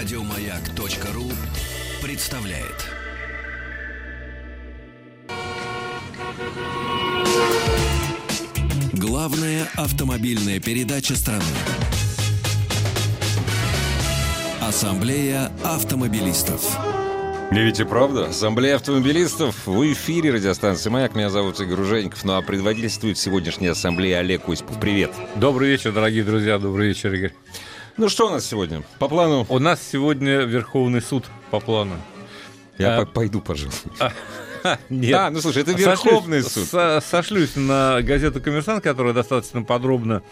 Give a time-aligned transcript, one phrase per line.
[0.00, 1.30] Радиомаяк.ру
[2.02, 2.86] представляет.
[8.94, 11.42] Главная автомобильная передача страны.
[14.62, 16.78] Ассамблея автомобилистов.
[17.50, 18.28] Не ведь и правда.
[18.28, 21.14] Ассамблея автомобилистов в эфире радиостанции «Маяк».
[21.14, 22.24] Меня зовут Игорь Ужеников.
[22.24, 24.80] Ну а предводительствует сегодняшней ассамблеи Олег Осипов.
[24.80, 25.12] Привет.
[25.36, 26.58] Добрый вечер, дорогие друзья.
[26.58, 27.34] Добрый вечер, Игорь.
[27.96, 28.82] Ну что у нас сегодня?
[28.98, 29.46] По плану?
[29.48, 31.96] У нас сегодня Верховный суд по плану.
[32.78, 33.06] Я а...
[33.06, 33.74] пойду, пожалуй.
[34.88, 35.14] Нет.
[35.14, 36.70] А, ну слушай, это Верховный сошлюсь, суд.
[36.70, 40.22] Со, сошлюсь на газету «Коммерсант», которая достаточно подробно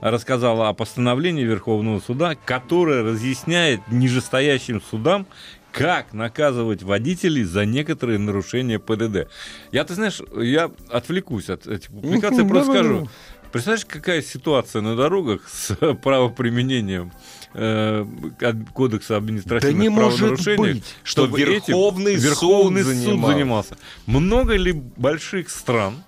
[0.00, 5.26] рассказала о постановлении Верховного суда, которое разъясняет нижестоящим судам,
[5.74, 9.28] как наказывать водителей за некоторые нарушения ПДД.
[9.72, 13.08] Я, ты знаешь, я отвлекусь от этих публикаций, просто скажу.
[13.54, 17.12] Представляешь, какая ситуация на дорогах с правоприменением
[17.52, 18.04] э,
[18.72, 23.76] Кодекса административных да не правонарушений, может быть, чтобы что Верховный, этим Верховный суд, суд занимался.
[24.06, 26.02] Много ли больших стран,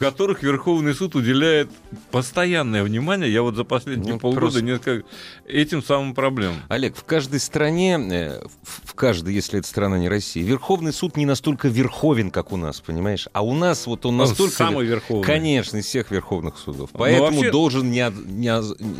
[0.00, 1.68] которых Верховный суд уделяет
[2.10, 5.06] постоянное внимание, я вот за последние Ну, полгода просто- несколько
[5.46, 6.56] этим самым проблемам.
[6.68, 11.26] Олег, в каждой стране, э, в каждой, если это страна не Россия, Верховный суд не
[11.26, 13.28] настолько верховен, как у нас, понимаешь?
[13.32, 14.54] А у нас вот он Он настолько...
[14.54, 15.24] самый верховный.
[15.24, 16.88] Конечно, из всех верховных судов.
[16.94, 18.50] Поэтому вообще- должен не, не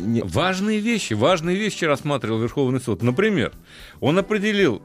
[0.05, 3.01] не- Важные вещи, важные вещи рассматривал Верховный суд.
[3.01, 3.51] Например,
[3.99, 4.81] он определил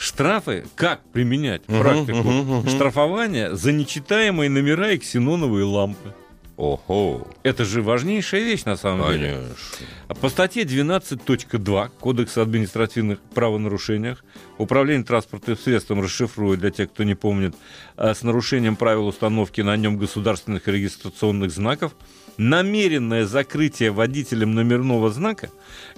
[0.00, 2.68] штрафы, как применять Мгм, практику мгм, мгм.
[2.70, 6.14] штрафования за нечитаемые номера и ксеноновые лампы.
[6.56, 9.34] Ого, Это же важнейшая вещь на самом деле.
[9.36, 10.16] конечно.
[10.20, 14.22] По статье 12.2 Кодекса административных правонарушениях
[14.58, 17.54] управление транспортным средством расшифрую для тех, кто не помнит,
[17.96, 21.92] а, с нарушением правил установки на нем государственных регистрационных знаков,
[22.36, 25.48] намеренное закрытие водителем номерного знака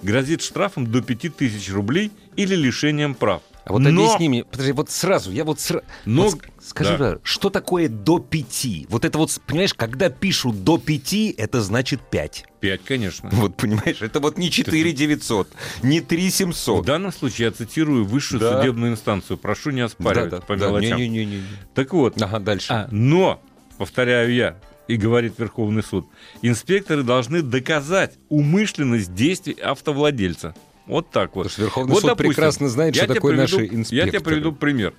[0.01, 3.41] грозит штрафом до 5000 рублей или лишением прав.
[3.65, 5.85] А вот Но- объясни мне, подожди, вот сразу, я вот сразу...
[6.05, 6.29] Но-
[6.61, 7.17] скажи, да.
[7.23, 8.85] что такое до пяти?
[8.89, 12.45] Вот это вот, понимаешь, когда пишут до пяти, это значит пять.
[12.59, 13.29] Пять, конечно.
[13.31, 15.47] Вот, понимаешь, это вот не 4 900,
[15.81, 16.85] не 3 В 700.
[16.85, 18.59] данном случае я цитирую высшую Да.
[18.59, 19.37] судебную инстанцию.
[19.37, 20.97] Прошу не оспаривать по да, мелочам.
[20.97, 21.43] не-не-не-не.
[21.73, 22.67] Так вот, Ага, дальше.
[22.73, 23.41] А, но,
[23.77, 24.57] повторяю я,
[24.89, 26.05] и говорит Верховный суд,
[26.41, 30.53] инспекторы должны доказать умышленность действий автовладельца.
[30.85, 31.43] Вот так вот.
[31.43, 34.23] Потому что Верховный Вот, суд допустим, прекрасно знает, что такое приведу- наши Я тебе инспекторы.
[34.23, 34.93] приведу пример.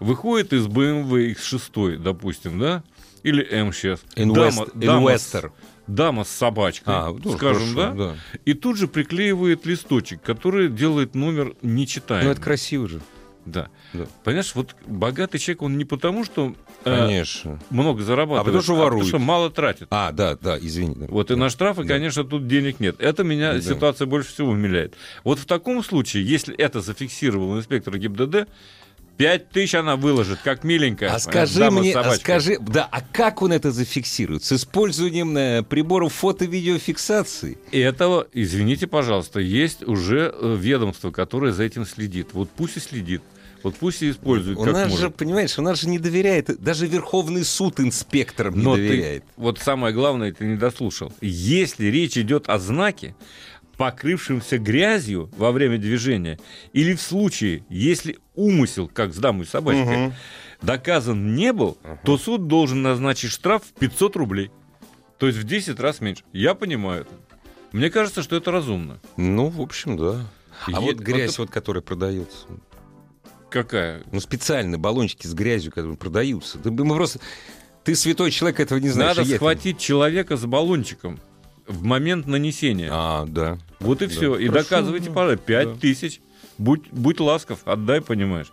[0.00, 2.82] Выходит из BMW X6, допустим, да?
[3.22, 4.00] Или M сейчас.
[4.16, 5.52] Инвест- Дама, инвестор.
[5.86, 8.16] с- дама с собачкой, А, ну, скажем, хорошо, да?
[8.44, 12.26] И тут же приклеивает листочек, который делает номер нечитаемым.
[12.26, 13.00] Ну, это красиво же.
[13.46, 13.68] Да.
[13.92, 14.06] Да.
[14.24, 17.60] Понимаешь, вот богатый человек, он не потому, что э, Конечно.
[17.70, 19.06] много зарабатывает, А потому что ворует.
[19.08, 19.88] что мало тратит.
[19.90, 20.94] А, да, да, извини.
[20.96, 21.06] да.
[21.08, 21.88] Вот и на штрафы, Да.
[21.88, 22.96] конечно, тут денег нет.
[22.98, 23.60] Это меня Да.
[23.60, 24.94] ситуация больше всего умиляет.
[25.24, 28.48] Вот в таком случае, если это зафиксировал инспектор ГИБДД,
[29.16, 31.10] 5 тысяч она выложит, как миленькая.
[31.14, 34.42] А скажи дама с мне, а скажи, да, а как он это зафиксирует?
[34.42, 37.56] С использованием э, приборов фото-видеофиксации?
[37.70, 42.30] Этого, извините, пожалуйста, есть уже э, ведомство, которое за этим следит.
[42.32, 43.22] Вот пусть и следит.
[43.64, 44.98] Вот пусть и использует, У нас может.
[45.00, 49.24] же, понимаешь, у нас же не доверяет, даже Верховный суд инспекторам не Но ты, доверяет.
[49.36, 51.12] вот самое главное, ты не дослушал.
[51.22, 53.16] Если речь идет о знаке,
[53.78, 56.38] покрывшемся грязью во время движения,
[56.74, 60.14] или в случае, если умысел, как с дамой собачкой, Мгм.
[60.62, 64.50] доказан не был, то суд должен назначить штраф в 500 рублей.
[65.18, 66.22] То есть в 10 раз меньше.
[66.34, 67.10] Я понимаю это.
[67.72, 69.00] Мне кажется, что это разумно.
[69.16, 70.26] Ну, в общем, да.
[70.66, 72.46] А Е- вот грязь, вот вот, которая продается.
[73.54, 74.02] Какая?
[74.10, 76.58] Ну, специально баллончики с грязью, которые продаются.
[76.58, 77.20] Да мы просто...
[77.84, 79.16] Ты святой человек, этого не знаешь.
[79.16, 81.20] Надо я это- схватить человека с баллончиком
[81.68, 82.88] в момент нанесения.
[82.90, 83.58] А, да.
[83.78, 84.10] Вот и Да.
[84.12, 84.36] все.
[84.38, 85.78] И доказывайте, да, пожалуйста, пять да.
[85.78, 86.20] тысяч.
[86.58, 88.48] Будь, будь ласков, отдай, понимаешь.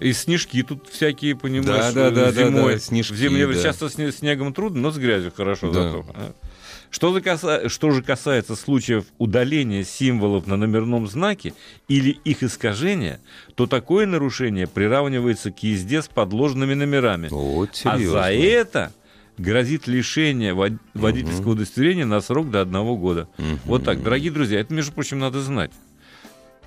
[0.00, 2.74] И снежки тут всякие, понимаешь, Да, да, да, да, зимой.
[2.74, 3.62] да, снежки, В время да.
[3.62, 5.82] часто сне- снегом трудно, но с грязью хорошо Да.
[5.92, 6.06] зато.
[6.90, 11.52] Что, за каса- что же касается случаев удаления символов на номерном знаке
[11.88, 13.20] или их искажения,
[13.54, 17.28] то такое нарушение приравнивается к езде с подложными номерами.
[17.30, 18.92] Вот А за это
[19.36, 23.28] грозит лишение вод- водительского удостоверения на срок до одного года.
[23.36, 23.60] Мгм.
[23.66, 25.72] Вот так, дорогие друзья, это, между прочим, надо знать.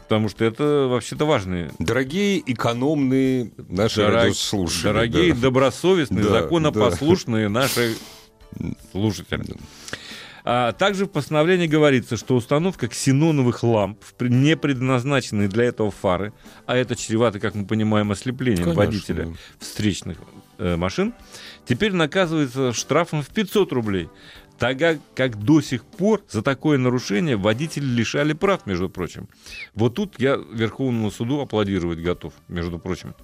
[0.04, 1.72] Потому что это вообще-то важные.
[1.80, 4.84] Дорогие экономные наши дорог- радиослушатели.
[4.84, 5.40] дорогие, да.
[5.42, 7.96] добросовестные, Да, законопослушные наши
[8.92, 9.56] слушатели.
[10.44, 16.34] А также в постановлении говорится, что установка ксеноновых ламп, не предназначенные для этого фары,
[16.66, 20.18] а это чревато, как мы понимаем, ослеплением Конечно, водителя встречных
[20.58, 21.14] э, машин,
[21.68, 24.10] теперь наказывается штрафом в 500 рублей.
[24.58, 29.30] Тогда как до сих пор за такое нарушение водители лишали прав, между прочим.
[29.74, 33.16] Вот тут я Верховному суду аплодировать готов, между прочим.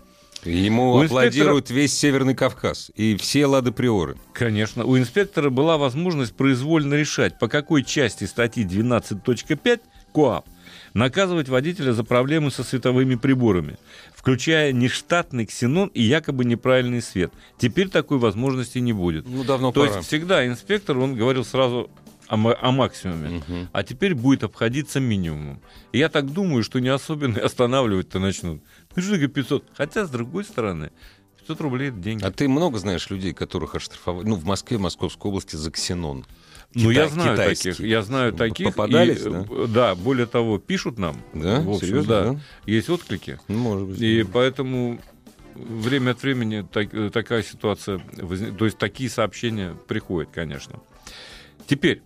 [0.44, 4.16] Ему У аплодирует весь Северный Кавказ и все лады приоры.
[4.34, 9.80] Конечно, у инспектора была возможность произвольно решать, по какой части статьи 12.5
[10.14, 10.46] КОАП
[10.94, 13.78] наказывать водителя за проблемы со световыми приборами,
[14.16, 17.34] включая нештатный ксенон и якобы неправильный свет.
[17.58, 19.28] Теперь такой возможности не будет.
[19.28, 19.96] Ну, давно То пора.
[19.98, 21.90] есть всегда инспектор, он говорил сразу
[22.28, 23.70] о, о максимуме, Мгм.
[23.74, 25.62] а теперь будет обходиться минимумом.
[25.92, 28.64] И я так думаю, что не особенно останавливать-то начнут.
[28.95, 29.65] Ну что такое 500?
[29.75, 30.92] Хотя, с другой стороны,
[31.39, 32.24] 500 рублей это деньги.
[32.24, 34.27] А ты много знаешь людей, которых оштрафовали?
[34.27, 36.25] Ну, в Москве, Московской области за ксенон.
[36.74, 37.69] Ну, я Китай- знаю китайский.
[37.71, 37.86] таких.
[37.86, 38.68] Я знаю таких.
[38.68, 39.45] Попадались, и, да?
[39.50, 41.15] э, Да, более того, пишут нам.
[41.33, 41.62] Да?
[41.62, 42.33] В общем, Серьезно, да.
[42.33, 42.39] да?
[42.65, 43.39] Есть отклики.
[43.47, 44.01] Ну, может быть.
[44.01, 45.00] И поэтому
[45.53, 50.80] время от времени так- э, такая ситуация, возник- то есть такие сообщения приходят, конечно.
[51.68, 52.01] Теперь,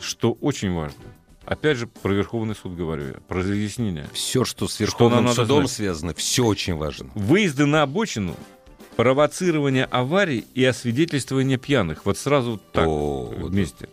[0.00, 1.04] что очень важно,
[1.46, 4.08] опять же про Верховный суд говорю я, про разъяснение.
[4.12, 7.10] Все, что с Что Верховным надо судом связано, все очень важно.
[7.14, 8.36] Выезды на обочину,
[8.96, 12.06] провоцирование аварий и освидетельствование пьяных.
[12.06, 13.88] Вот сразу так О, вместе.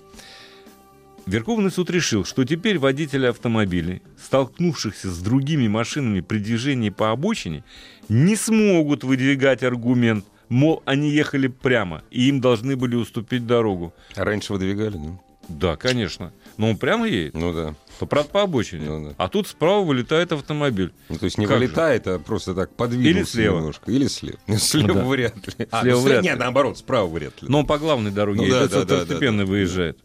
[1.26, 7.64] Верховный суд решил, что теперь водители автомобилей, столкнувшихся с другими машинами при движении по обочине,
[8.10, 13.94] не смогут выдвигать аргумент, мол, они ехали прямо, и им должны были уступить дорогу.
[14.16, 15.22] А раньше выдвигали, ну?
[15.48, 16.34] Да, конечно.
[16.62, 17.74] Но он прямо едет, Ну да.
[18.00, 18.86] по, правда, по обочине.
[18.88, 19.16] Ну да.
[19.18, 20.94] А тут справа вылетает автомобиль.
[21.10, 21.64] Ну, то есть не Как же?
[21.66, 23.58] вылетает, а просто так подвинулся Или слева.
[23.58, 23.90] немножко.
[23.92, 24.38] Или слева.
[24.46, 25.06] Ну, слева Да.
[25.06, 25.68] вряд ли.
[25.72, 26.40] А, Слева ну, вряд Нет, ли.
[26.40, 27.48] наоборот, справа вряд ли.
[27.50, 29.50] Но он по главной дороге Ну едет, да, да, да, второстепенно да, да.
[29.52, 29.98] выезжает.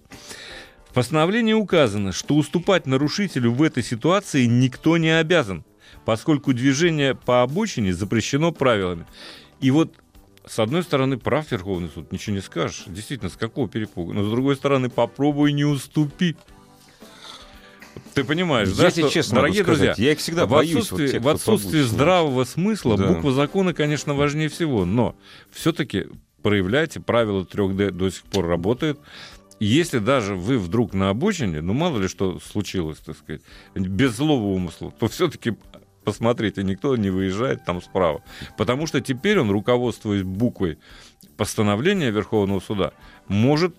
[0.88, 5.62] В постановлении указано, что уступать нарушителю в этой ситуации никто не обязан,
[6.06, 9.04] поскольку движение по обочине запрещено правилами.
[9.60, 9.92] И вот
[10.46, 12.84] с одной стороны, прав Верховный суд, ничего не скажешь.
[12.86, 14.14] Действительно, с какого перепуга?
[14.14, 16.36] Но с другой стороны, попробуй не уступи.
[18.14, 20.74] Ты понимаешь, да, Я тебе что, честно дорогие друзья, я их всегда в боюсь.
[20.74, 23.08] вот отсутствии, тех, в отсутствии здравого смысла Да.
[23.08, 25.16] буква закона, конечно, важнее всего, но
[25.50, 26.06] все-таки
[26.42, 28.98] проявляйте, правило 3D до сих пор работает.
[29.58, 33.40] Если даже вы вдруг на обочине, ну мало ли что случилось, так сказать,
[33.74, 35.54] без злого умысла, то все-таки
[36.06, 38.22] посмотрите, никто не выезжает там справа.
[38.56, 40.78] Потому что теперь он, руководствуясь буквой
[41.36, 42.92] постановления Верховного суда,
[43.26, 43.74] может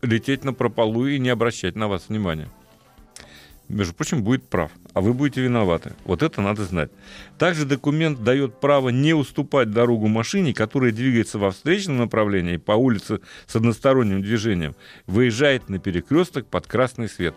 [0.00, 2.48] лететь на прополу и не обращать на вас внимания
[3.72, 5.94] между прочим, будет прав, а вы будете виноваты.
[6.04, 6.90] Вот это надо знать.
[7.38, 13.20] Также документ дает право не уступать дорогу машине, которая двигается во встречном направлении по улице
[13.46, 14.76] с односторонним движением,
[15.06, 17.34] выезжает на перекресток под красный свет.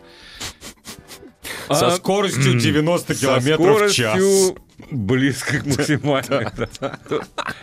[1.67, 4.53] Со А, скоростью 90 со километров в час.
[4.91, 6.47] близко к максимальной.
[6.79, 6.99] да.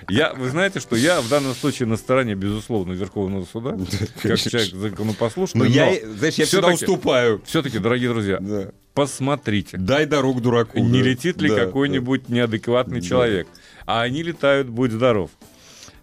[0.08, 3.76] Я, вы знаете, что я в данном случае на стороне, безусловно, Верховного суда,
[4.22, 7.42] как человек законопослушный, Ну, я, но знаешь, я всегда уступаю.
[7.46, 8.70] все-таки, дорогие друзья, Да.
[8.94, 9.76] посмотрите.
[9.76, 10.78] Дай дорогу дураку.
[10.78, 11.08] Не да.
[11.08, 13.06] летит ли Да, какой-нибудь неадекватный Да.
[13.06, 13.48] человек.
[13.86, 15.30] А они летают, будь здоров.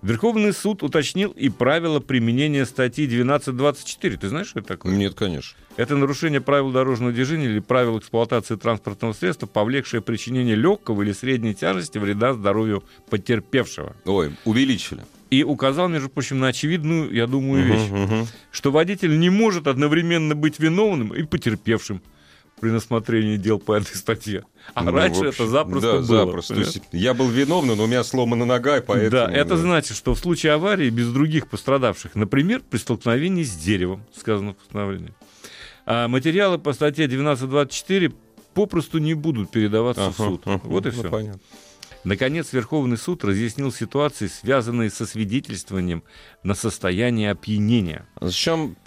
[0.02, 4.16] Верховный суд уточнил и правила применения статьи 12.24.
[4.18, 4.96] Ты знаешь, что это такое?
[4.96, 5.58] Нет, конечно.
[5.80, 11.54] Это нарушение правил дорожного движения или правил эксплуатации транспортного средства, повлекшее причинение легкого или средней
[11.56, 13.96] тяжести вреда здоровью потерпевшего.
[14.04, 15.06] Ой, увеличили.
[15.30, 18.28] И указал, между прочим, на очевидную, я думаю, вещь, Мгм, мгм.
[18.52, 22.02] что водитель не может одновременно быть виновным и потерпевшим
[22.60, 24.44] при рассмотрении дел по этой статье.
[24.74, 26.04] А Ну, раньше общем, это запросто да, было.
[26.04, 26.54] запросто.
[26.56, 29.12] То есть я был виновным, но у меня сломана нога, и поэтому...
[29.12, 34.04] да, это значит, что в случае аварии без других пострадавших, например, при столкновении с деревом,
[34.14, 35.14] сказано в постановлении,
[35.92, 38.14] а материалы по статье 12.24
[38.54, 40.42] попросту не будут передаваться в Ага, суд.
[40.46, 41.10] ага, вот и ну, все.
[41.10, 41.40] понятно.
[42.04, 46.04] Наконец, Верховный суд разъяснил ситуации, связанные со свидетельствованием
[46.44, 48.06] на состояние опьянения.
[48.16, 48.78] А зачем...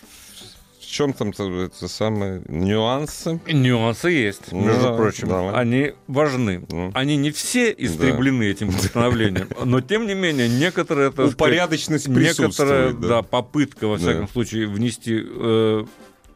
[0.81, 3.41] В чем там это самые нюансы?
[3.47, 5.29] Нюансы есть, Ну, между давай, прочим.
[5.29, 5.55] давай.
[5.55, 6.65] Они важны.
[6.71, 6.91] Ну.
[6.95, 13.09] Они не все истреблены этим постановлением, но тем не менее некоторые это Упорядоченность некоторая да.
[13.09, 13.23] да.
[13.23, 14.03] попытка во Да.
[14.03, 15.85] всяком случае внести э,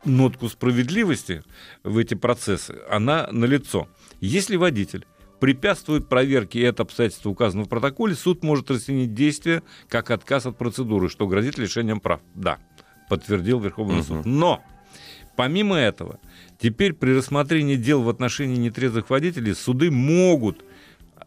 [0.07, 1.43] нотку справедливости
[1.85, 3.89] в эти процессы, она налицо.
[4.21, 5.07] Если водитель
[5.41, 10.57] препятствует проверке, и это обстоятельство указано в протоколе, суд может расценить действие как отказ от
[10.57, 12.21] процедуры, что грозит лишением прав.
[12.35, 12.59] Да,
[13.11, 14.05] подтвердил Верховный Мгм.
[14.05, 14.25] суд.
[14.27, 14.63] Но
[15.37, 16.19] Помимо этого,
[16.59, 20.65] теперь при рассмотрении дел в отношении нетрезвых водителей суды могут,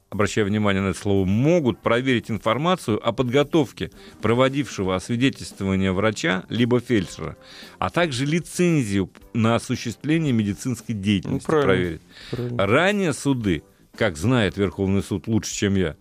[0.10, 7.38] обращая внимание на это слово, могут проверить информацию о подготовке проводившего освидетельствование врача либо фельдшера,
[7.78, 11.74] а также лицензию на осуществление медицинской деятельности Ну, правильно.
[11.74, 12.02] проверить.
[12.32, 12.68] Правильно.
[12.68, 13.64] Ранее суды,
[13.96, 15.96] как знает Верховный суд лучше, чем я,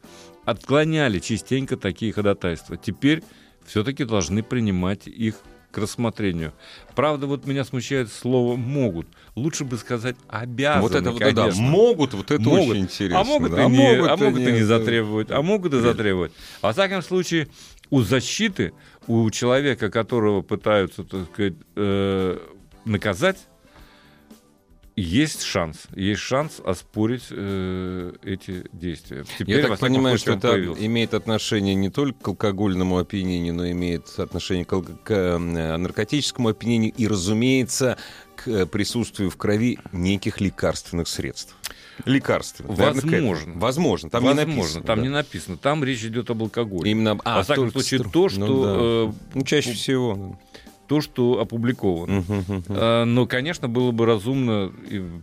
[0.45, 2.77] отклоняли частенько такие ходатайства.
[2.77, 3.23] Теперь
[3.67, 5.37] все-таки должны принимать их
[5.71, 6.53] к рассмотрению.
[6.95, 9.07] Правда, вот меня смущает слово «могут».
[9.35, 11.45] Лучше бы сказать «обязаны», вот это вот, конечно.
[11.45, 12.71] да, могут, вот это Могут.
[12.71, 13.21] очень интересно.
[13.21, 13.65] А могут, да.
[13.65, 14.67] и, не, а могут могут и не да.
[14.67, 16.33] затребовать, а могут и затребовать.
[16.63, 17.49] Во всяком случае,
[17.91, 18.73] у защиты,
[19.07, 22.39] у человека, которого пытаются, так сказать, э,
[22.85, 23.39] наказать,
[25.01, 29.25] есть шанс, есть шанс оспорить э, эти действия.
[29.39, 30.85] Теперь, Я так понимаю, что это появился.
[30.87, 36.93] имеет отношение не только к алкогольному опьянению, но имеет отношение к, к, э, наркотическому опьянению
[36.97, 37.97] и, разумеется,
[38.37, 41.55] к э, присутствию в крови неких лекарственных средств.
[42.05, 42.77] Лекарственных.
[42.77, 43.31] к этому.
[43.31, 43.53] Возможно.
[43.57, 44.11] Возможно.
[44.11, 44.85] Там Возможно, не написано.
[44.85, 45.03] там да.
[45.03, 45.57] не написано.
[45.57, 46.91] Там речь идет об алкоголе.
[46.91, 49.13] Именно, Во всяком случае, то, ну что, да.
[49.13, 50.39] э, Ну, чаще всего.
[50.89, 52.25] То, что опубликовано.
[52.69, 54.73] А, Но, конечно, было бы разумно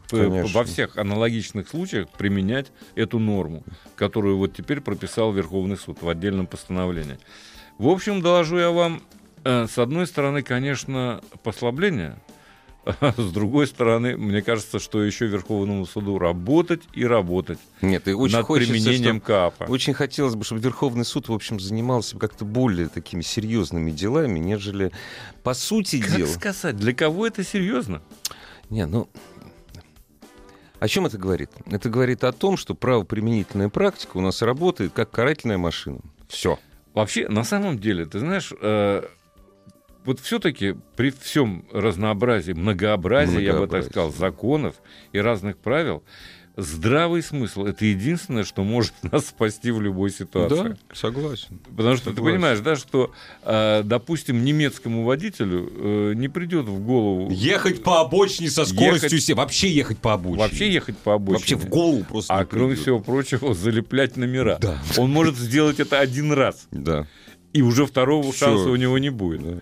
[0.09, 0.51] Конечно.
[0.53, 3.63] во всех аналогичных случаях применять эту норму,
[3.95, 7.17] которую вот теперь прописал Верховный суд в отдельном постановлении.
[7.77, 9.01] В общем, доложу я вам,
[9.43, 12.17] э, с одной стороны, конечно, послабление,
[13.17, 18.35] с другой стороны, мне кажется, что еще Верховному суду работать и работать Нет, и очень
[18.37, 19.63] над хочется, применением чтоб- КАПа.
[19.63, 24.91] Очень хотелось бы, чтобы Верховный суд, в общем, занимался как-то более такими серьезными делами, нежели
[25.43, 26.27] по сути Как дела.
[26.27, 28.01] сказать, для кого это серьезно?
[28.69, 29.09] Не, ну...
[30.79, 31.49] О чем это говорит?
[31.71, 36.01] Это говорит о том, что правоприменительная практика у нас работает как карательная машина.
[36.27, 36.59] Все.
[36.93, 39.03] Вообще, на самом деле, ты знаешь, э,
[40.05, 43.89] вот все-таки при всем разнообразии, многообразии, я бы так Многообразии.
[43.89, 44.75] сказал, законов
[45.11, 46.03] и разных правил,
[46.57, 50.77] здравый смысл это единственное, что может нас спасти в любой ситуации.
[50.93, 51.59] согласен.
[51.75, 52.35] Потому что ты Согласен.
[52.37, 53.11] понимаешь, да, что,
[53.43, 59.33] э, допустим, немецкому водителю э, не придет в голову Ехать по обочине со скоростью се-
[59.33, 60.37] Вообще ехать по обочине.
[60.43, 61.39] вообще ехать по обочине.
[61.39, 62.83] Вообще в голову просто А кроме придет.
[62.83, 64.57] всего прочего, залеплять номера.
[64.61, 64.81] Да.
[64.97, 67.05] Он может сделать это один раз, Да.
[67.51, 68.45] и уже второго Всё.
[68.45, 69.43] шанса у него не будет.
[69.43, 69.59] да.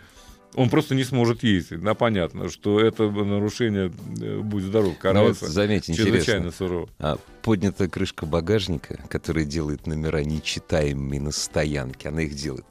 [0.56, 1.82] Он просто не сможет ездить.
[1.82, 3.92] Да, понятно, что это нарушение,
[4.22, 6.52] э, будь здоров, Ну вот карается заметь, чрезвычайно интересно.
[6.52, 6.90] сурово.
[7.00, 12.66] А поднятая крышка багажника, которая делает номера нечитаемыми на стоянке, она их делает.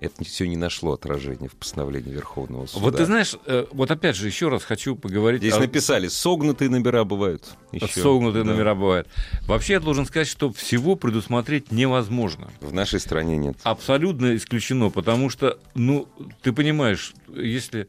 [0.00, 2.80] Это все не нашло отражения в постановлении Верховного суда.
[2.82, 6.68] Вот ты знаешь, э, вот опять же, еще раз хочу поговорить Здесь о- написали, согнутые
[6.68, 7.44] номера бывают.
[7.72, 8.00] Еще.
[8.00, 8.50] согнутые Да.
[8.50, 9.08] номера бывают.
[9.46, 12.50] Вообще, я должен сказать, что всего предусмотреть невозможно.
[12.60, 13.56] В нашей стране нет.
[13.62, 16.08] Абсолютно исключено, потому что, ну,
[16.42, 17.86] ты понимаешь, если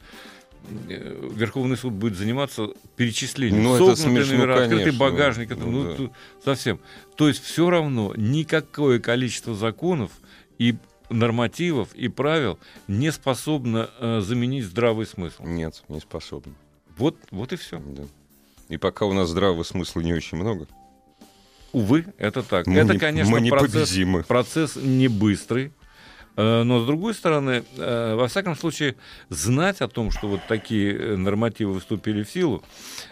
[0.90, 3.64] э, Верховный суд будет заниматься перечислением.
[3.64, 5.00] Ну, это Согнутые смешно, номера, открытый конечно.
[5.00, 6.12] багажник, это, Ну, ну, да.
[6.44, 6.80] совсем.
[7.18, 10.12] То есть все равно никакое количество законов
[10.58, 10.76] и
[11.10, 15.44] нормативов и правил не способно э, заменить здравый смысл.
[15.44, 16.54] Нет, не способны.
[16.98, 17.80] Вот, вот и все.
[17.80, 18.04] Да.
[18.70, 20.68] И пока у нас здравого смысла не очень много,
[21.72, 22.68] Увы, это так.
[22.68, 24.24] мы, это, не, конечно, мы процесс, непобедимы.
[24.24, 25.74] процесс не быстрый.
[26.38, 28.96] Э, Но, с другой стороны, э, во всяком случае,
[29.30, 32.64] знать о том, что вот такие э, нормативы вступили в силу,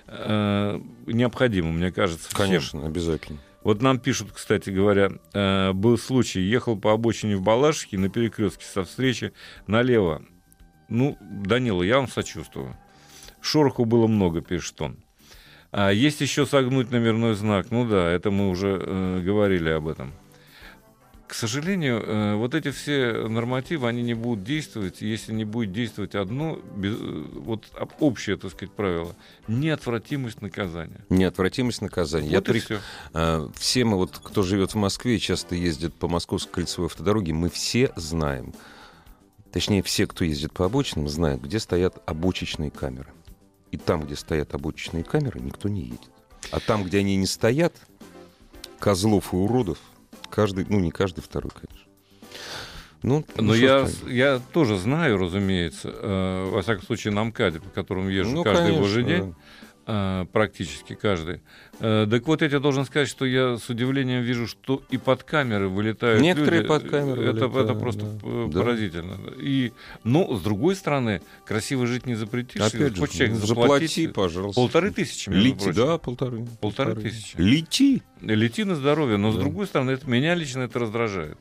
[0.07, 2.27] э, необходимо, мне кажется.
[2.29, 2.37] всем.
[2.37, 3.39] Конечно, обязательно.
[3.63, 8.65] Вот нам пишут, кстати говоря, э, был случай, ехал по обочине в Балашихе на перекрестке
[8.65, 9.33] со встречи
[9.67, 10.23] налево.
[10.89, 12.77] Ну, Данила, я вам сочувствую.
[13.41, 14.97] Шороху было много, пишет он.
[15.71, 17.71] А есть еще согнуть номерной знак.
[17.71, 20.13] Ну да, это мы уже э, говорили об этом.
[21.27, 26.15] К сожалению, э, вот эти все нормативы, они не будут действовать, если не будет действовать
[26.15, 29.15] одно, без- э, вот об- общее, так сказать, правило,
[29.47, 31.03] неотвратимость наказания.
[31.09, 32.27] Неотвратимость наказания.
[32.29, 32.79] Я Вот и при- всё.
[33.13, 37.33] А, Все мы, вот, кто живет в Москве и часто ездит по Московской кольцевой автодороге,
[37.33, 38.53] мы все знаем,
[39.51, 43.11] точнее, все, кто ездит по обочинам, знают, где стоят обочечные камеры.
[43.71, 46.01] И там, где стоят обочечные камеры, никто не едет.
[46.51, 47.73] А там, где они не стоят,
[48.77, 49.79] козлов и уродов,
[50.33, 51.91] каждый, ну, не каждый второй, конечно.
[53.03, 57.59] Ну, ну, Но что я, я тоже знаю, разумеется, э, во всяком случае, на МКАДе,
[57.59, 59.37] по которому езжу Ну, каждый конечно, божий день, да.
[59.85, 61.41] Э, практически каждый.
[61.79, 65.23] Э, так вот, я тебе должен сказать, что я с удивлением вижу, что и под
[65.23, 66.67] камеры вылетают Некоторые люди.
[66.67, 68.19] под камеры это, вылетают, это просто да.
[68.23, 68.61] э, Да.
[68.61, 69.17] поразительно.
[69.39, 69.71] И,
[70.03, 72.61] но, с другой стороны, красиво жить не запретишь.
[72.61, 74.61] Опять же, Хочешь человек ну, заплатить, заплати, пожалуйста.
[74.61, 75.73] полторы тысячи, Лети, прочим.
[75.85, 76.45] да, полторы.
[76.61, 77.35] Полторы тысячи.
[77.37, 78.03] Лети.
[78.21, 79.41] Лети на здоровье, но с Да.
[79.41, 81.37] другой стороны, это, меня лично это раздражает.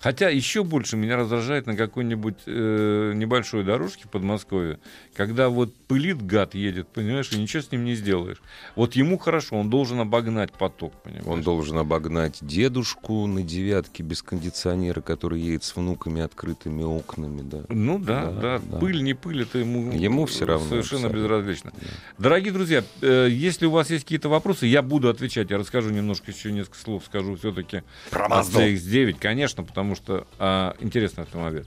[0.00, 4.78] Хотя еще больше меня раздражает на какой-нибудь э, небольшой дорожке в Подмосковье,
[5.14, 8.40] когда вот пылит гад едет, понимаешь, и ничего с ним не сделаешь.
[8.76, 11.26] Вот ему хорошо, он должен обогнать поток, понимаешь.
[11.26, 17.64] Он должен обогнать дедушку на девятке без кондиционера, который едет с внуками открытыми окнами, да.
[17.68, 18.78] Ну да, Да, да, да.
[18.78, 21.26] пыль, не пыль, это ему, Ему всё равно совершенно абсолютно.
[21.28, 21.72] безразлично.
[22.18, 25.50] Дорогие друзья, э, если у вас есть какие-то вопросы, я буду отвечать.
[25.50, 30.74] Я расскажу немножко, еще несколько слов скажу все-таки Про о CX-9, конечно, потому что а,
[30.80, 31.64] интересный автомобиль.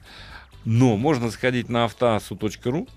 [0.66, 2.88] Но можно сходить на автоасу.ру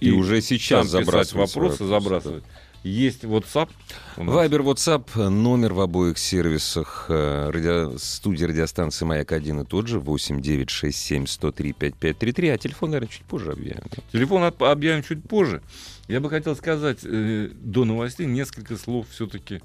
[0.00, 2.44] И уже сейчас писать забрасывать вопросы, забрасывать.
[2.82, 3.68] Есть WhatsApp.
[4.16, 7.06] Вайбер, WhatsApp, номер в обоих сервисах.
[7.10, 13.24] э, радио- студии радиостанции «Маяк-1» и тот же 8967 103 5533, а телефон, наверное, чуть
[13.26, 13.82] позже объявим.
[14.12, 15.60] Телефон от- объявим чуть позже.
[16.08, 19.60] Я бы хотел сказать э, до новостей несколько слов все-таки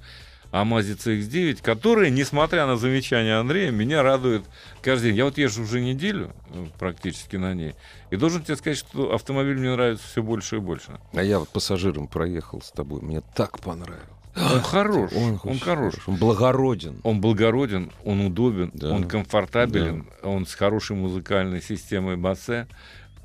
[0.56, 4.46] о Мазе CX-9, которая, несмотря на замечания Андрея, меня радует
[4.82, 5.18] каждый день.
[5.18, 7.76] Я вот езжу уже неделю э, практически на ней,
[8.10, 10.98] и должен тебе сказать, что автомобиль мне нравится все больше и больше.
[11.14, 14.08] А я вот пассажиром проехал с тобой, мне так понравилось.
[14.38, 15.96] Он хорош, он, очень хорош.
[16.08, 17.02] Он благороден.
[17.04, 18.92] Он благороден, он удобен, Да.
[18.92, 22.68] он комфортабелен, он с хорошей музыкальной системой бассе,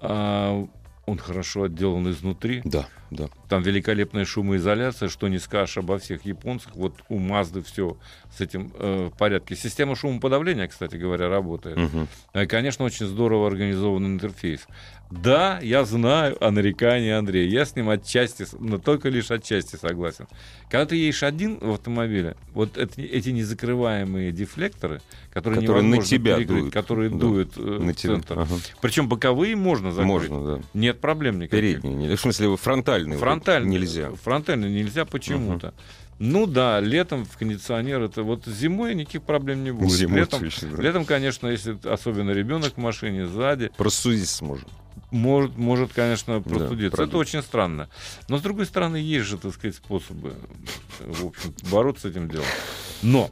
[0.00, 0.66] а,
[1.07, 2.62] он хорошо отделан изнутри.
[2.64, 3.28] Да, да.
[3.49, 6.76] Там великолепная шумоизоляция, что не скажешь обо всех японцах.
[6.76, 7.97] Вот у Мазды все
[8.37, 9.57] с этим э, в порядке.
[9.57, 11.78] Система шумоподавления, кстати говоря, работает.
[12.33, 14.66] Э, Конечно, очень здорово организован интерфейс.
[15.10, 17.48] Да, я знаю о нарекании Андрея.
[17.48, 20.28] Я с ним отчасти, но только лишь отчасти согласен.
[20.70, 25.00] Когда ты едешь один в автомобиле, вот эти, эти незакрываемые дефлекторы,
[25.32, 26.72] которые, Которые на тебя дуют.
[26.72, 27.16] которые Да.
[27.16, 28.14] дуют э, На тебя.
[28.14, 28.38] центр.
[28.38, 28.54] Ага.
[28.80, 30.06] Причем боковые можно закрыть.
[30.06, 30.62] Можно, да.
[30.74, 31.50] Нет проблем никаких.
[31.82, 31.92] Передний.
[31.92, 33.16] не- В смысле, фронтальный.
[33.16, 34.10] вот Фронтальный Нельзя.
[34.22, 35.74] Фронтальный нельзя почему-то.
[36.20, 39.90] Ну да, летом в кондиционер это вот зимой никаких проблем не будет.
[39.90, 40.82] Зимой летом, точно, да.
[40.82, 44.68] летом, конечно, если особенно ребенок в машине сзади, Просудить сможем.
[45.10, 46.96] Может, может, конечно, простудиться.
[46.96, 47.10] правда.
[47.10, 47.88] это очень странно.
[48.28, 50.34] Но с другой стороны, есть же, так сказать, способы,
[51.00, 52.46] в общем, бороться с этим делом.
[53.02, 53.30] Но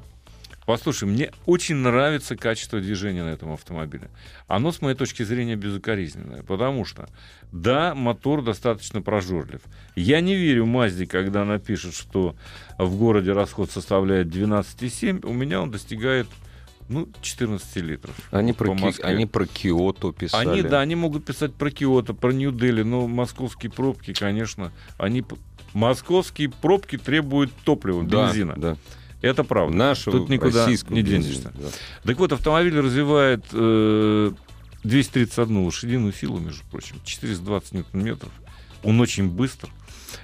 [0.68, 4.11] Послушай, мне очень нравится качество движения на этом автомобиле.
[4.49, 6.42] Оно, с моей точки зрения, безукоризненное.
[6.42, 7.08] Потому что,
[7.52, 9.62] да, мотор достаточно прожорлив.
[9.97, 12.37] Я не верю Мазде, когда она пишет, что
[12.76, 15.26] в городе расход составляет 12,7.
[15.26, 16.26] У меня он достигает,
[16.88, 18.14] ну, 14 литров.
[18.30, 20.49] Они про, Ки- они про Киото писали.
[20.49, 25.25] Они, да, они могут писать про Киото, про Нью-Дели, но московские пробки, конечно, они...
[25.75, 28.54] Московские пробки требуют топлива, Да, бензина.
[28.57, 28.76] Да.
[29.21, 29.76] Это правда.
[29.76, 31.52] Нашего Тут никуда не денешься.
[31.54, 31.69] да.
[32.04, 34.32] Так вот, автомобиль развивает э,
[34.84, 38.32] 231 лошадиную силу, между прочим, 420 ньютон-метров.
[38.82, 39.69] Он очень быстр.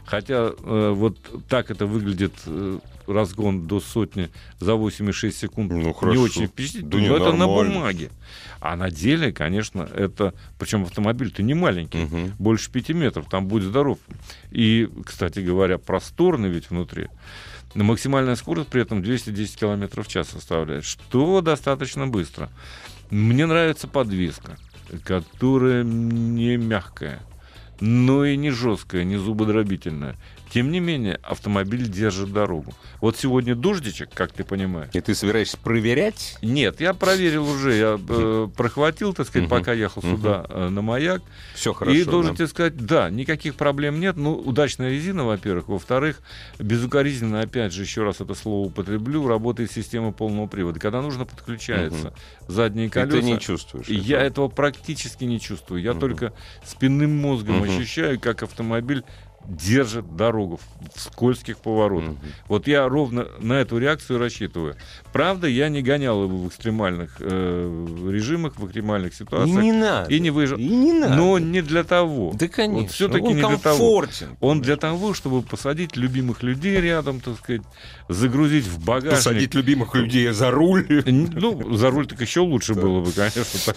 [0.05, 1.19] Хотя э, вот
[1.49, 5.73] так это выглядит э, разгон до сотни за 8,6 секунд.
[5.73, 6.23] Ну, Не хорошо.
[6.23, 6.91] очень впечатлительно.
[6.91, 7.75] Да не, но это на нормально.
[7.75, 8.11] бумаге.
[8.61, 10.35] А на деле, конечно, это...
[10.59, 11.99] Причем автомобиль-то не маленький.
[11.99, 12.33] Мгм.
[12.39, 13.27] Больше 5 метров.
[13.29, 13.99] Там будь здоров.
[14.51, 17.09] И, кстати говоря, просторный ведь внутри.
[17.75, 22.49] Но максимальная скорость при этом 210 км в час составляет, что достаточно быстро.
[23.11, 24.57] Мне нравится подвеска,
[25.05, 27.21] которая не мягкая,
[27.81, 30.17] но и не жесткая, не зубодробительная.
[30.51, 32.73] Тем не менее, автомобиль держит дорогу.
[33.01, 34.91] Вот сегодня дождичек, как ты понимаешь.
[34.93, 36.39] И ты собираешься проверять?
[36.43, 41.23] Нет, я проверил уже, я э, прохватил, так сказать, пока ехал сюда э, на маяк.
[41.55, 41.97] Все хорошо.
[41.97, 42.37] И должен да?
[42.37, 44.17] тебе сказать, да, никаких проблем нет.
[44.17, 45.69] Ну, удачная резина, во-первых.
[45.69, 46.21] Во-вторых,
[46.59, 50.79] безукоризненно, опять же, еще раз это слово употреблю, работает система полного привода.
[50.79, 52.15] Когда нужно, подключаются
[52.49, 53.19] задние И колеса.
[53.19, 53.89] ты не чувствуешь.
[53.89, 55.83] И я этого практически не чувствую.
[55.83, 56.33] Я только
[56.65, 59.05] спинным мозгом ощущаю, как автомобиль
[59.49, 60.59] держит дорогу
[60.95, 62.11] в скользких поворотах.
[62.11, 62.19] Мгм.
[62.49, 64.77] Вот я ровно на эту реакцию рассчитываю.
[65.13, 69.63] Правда, я не гонял его в экстремальных э, режимах, в экстремальных И ситуациях.
[69.63, 70.11] не надо.
[70.11, 70.59] И не выезжал.
[70.59, 71.15] И не надо.
[71.17, 72.33] Но не для того.
[72.35, 72.83] Да, конечно.
[72.83, 73.61] Вот всё-таки Он не для того.
[73.61, 74.29] комфортен.
[74.41, 77.63] Он для того, чтобы посадить любимых людей рядом, так сказать,
[78.09, 79.17] загрузить в багажник.
[79.17, 80.87] Посадить любимых людей за руль.
[81.07, 83.75] Ну, за руль так еще лучше было бы, конечно,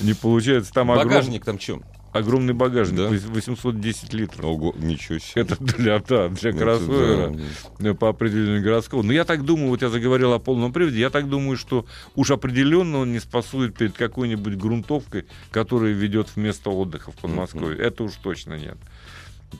[0.00, 0.72] не получается.
[0.72, 1.82] Там Багажник там чем?
[2.12, 3.08] Огромный багажник, Да?
[3.08, 4.44] вось- 810 литров.
[4.44, 5.42] Ого, ничего себе.
[5.42, 7.34] Это для, да, для Это кроссовера
[7.78, 7.90] да.
[7.90, 9.02] э, по определению городского.
[9.02, 12.30] Но я так думаю, вот я заговорил о полном приводе, я так думаю, что уж
[12.30, 17.78] определенно он не спасует перед какой-нибудь грунтовкой, которая ведет в место отдыха в Подмосковье.
[17.78, 18.76] Это уж точно нет.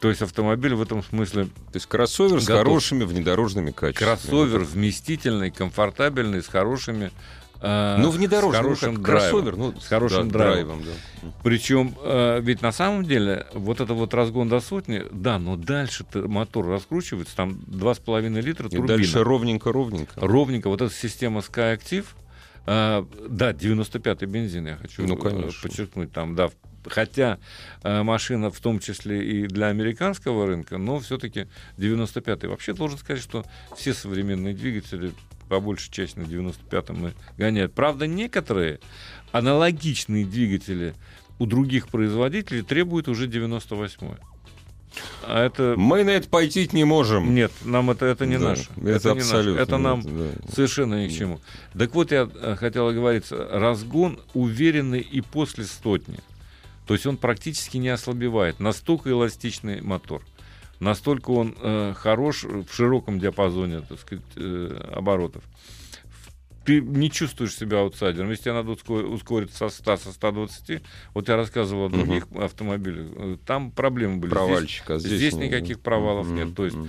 [0.01, 2.65] То есть автомобиль в этом смысле То есть кроссовер с Готов.
[2.65, 4.07] хорошими внедорожными качествами.
[4.09, 7.11] кроссовер вместительный, комфортабельный, с хорошими
[7.61, 9.31] э, Ну, внедорожный, с ну, хорошим как драйвом.
[9.43, 10.83] кроссовер, ну, с хорошим да, драйвом.
[10.83, 11.29] да.
[11.43, 16.05] Причем, э, ведь на самом деле, вот это вот разгон до сотни, да, но дальше
[16.15, 18.87] мотор раскручивается, там 2,5 литра И турбина.
[18.89, 20.13] дальше ровненько-ровненько.
[20.17, 20.69] Ровненько.
[20.69, 22.07] Вот эта система SkyActiv,
[22.67, 25.63] э, да, 95-й бензин, я хочу Ну, э, конечно.
[25.63, 26.51] подчеркнуть, там, да,
[26.87, 27.39] Хотя
[27.83, 31.47] э, машина в том числе и для американского рынка, но все-таки
[31.77, 32.49] 95-й.
[32.49, 33.45] Вообще должен сказать, что
[33.77, 35.13] все современные двигатели
[35.51, 37.75] по большей части на 95-м и гоняют.
[37.75, 38.79] Правда, некоторые
[39.33, 40.95] аналогичные двигатели
[41.41, 44.17] у других производителей требуют уже 98-й.
[45.25, 45.75] А это...
[45.77, 47.35] Мы на это пойти не можем.
[47.35, 48.69] Нет, нам это, это не Да, наше.
[48.77, 49.09] Это, наше.
[49.09, 49.61] абсолютно.
[49.61, 50.53] Это нам да.
[50.55, 51.41] Совершенно ни к чему.
[51.77, 53.37] Так вот, я э, хотел оговориться.
[53.51, 56.21] Разгон уверенный и после стотни.
[56.87, 58.61] То есть он практически не ослабевает.
[58.61, 60.23] Настолько эластичный мотор.
[60.81, 65.43] Настолько он э, хорош в широком диапазоне так сказать, э, оборотов.
[66.65, 68.31] Ты не чувствуешь себя аутсайдером.
[68.31, 70.83] Если тебе надо ускор- ускориться со 100, со 120,
[71.15, 74.31] вот я рассказывал о других автомобилях, э, там проблемы были.
[74.31, 75.49] Здесь- Провальчик, а здесь, здесь нет.
[75.49, 76.55] никаких провалов Мгм, нет.
[76.55, 76.89] То есть мгм.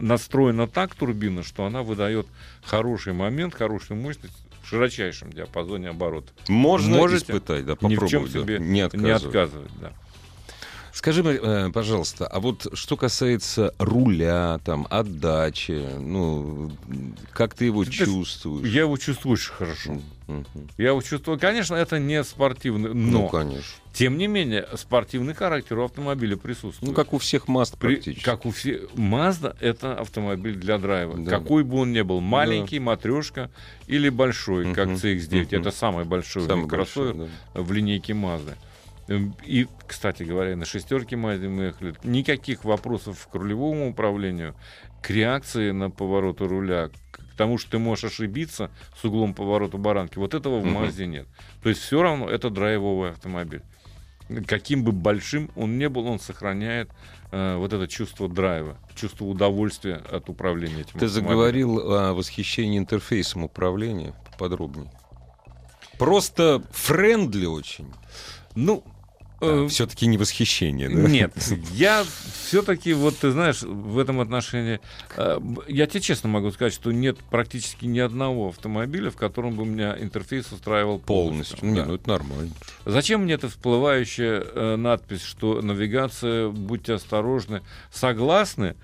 [0.00, 2.26] настроена так турбина, что она выдает
[2.64, 6.32] хороший момент, хорошую мощность в широчайшем диапазоне оборотов.
[6.48, 8.10] Можно Можете испытать, да, Ни в попробовать.
[8.10, 9.24] чем да, себе не не отказывать.
[9.26, 9.70] отказывать.
[9.80, 9.92] Да.
[10.94, 16.70] Скажи, мне, э, пожалуйста, а вот что касается руля, там, отдачи, ну,
[17.32, 18.68] как ты его Ты чувствуешь?
[18.72, 19.98] Я его чувствую очень хорошо.
[20.28, 20.46] Мгм.
[20.78, 21.38] Я его чувствую.
[21.38, 23.64] Конечно, это не спортивный, Ну, но конечно.
[23.92, 26.88] тем не менее спортивный характер у автомобиля присутствует.
[26.90, 28.24] Ну, как у всех Мазд При- практически.
[28.24, 28.82] как у всех.
[28.94, 31.18] Mazda это автомобиль для драйва.
[31.18, 31.28] Да.
[31.30, 33.50] Какой бы он ни был, маленький, матрешка
[33.88, 34.94] или большой, как Мгм.
[34.96, 35.46] CX-9.
[35.56, 35.60] Мгм.
[35.60, 37.60] Это самый большой Самый кроссовер большой, да.
[37.62, 38.54] в линейке Mazda.
[39.08, 41.94] Эм, И, кстати говоря, на шестерке мы ехали.
[42.04, 44.54] Никаких вопросов к рулевому управлению,
[45.02, 50.18] к реакции на повороты руля, к тому, что ты можешь ошибиться с углом поворота баранки.
[50.18, 50.66] Вот этого в.
[50.66, 51.26] Mazda нет.
[51.62, 53.62] То есть все равно это драйвовый автомобиль.
[54.46, 56.88] Каким бы большим он не был, он сохраняет
[57.30, 63.44] э, вот это чувство драйва, чувство удовольствия от управления этим Ты заговорил о восхищении интерфейсом
[63.44, 64.90] управления поподробнее.
[65.98, 67.92] Просто friendly очень.
[68.54, 68.82] Ну,
[69.44, 71.08] э, Все-таки не восхищение, да?
[71.08, 71.32] Нет,
[71.72, 72.04] я
[72.46, 74.80] все-таки, вот ты знаешь, в этом отношении,
[75.16, 79.64] э, я тебе честно могу сказать, что нет практически ни одного автомобиля, в котором бы
[79.64, 81.58] меня интерфейс устраивал полностью.
[81.58, 81.68] Полностью.
[81.70, 81.86] Не, Да.
[81.86, 82.50] ну это нормально.
[82.84, 88.76] Зачем мне эта всплывающая э, надпись, что навигация, будьте осторожны, согласны,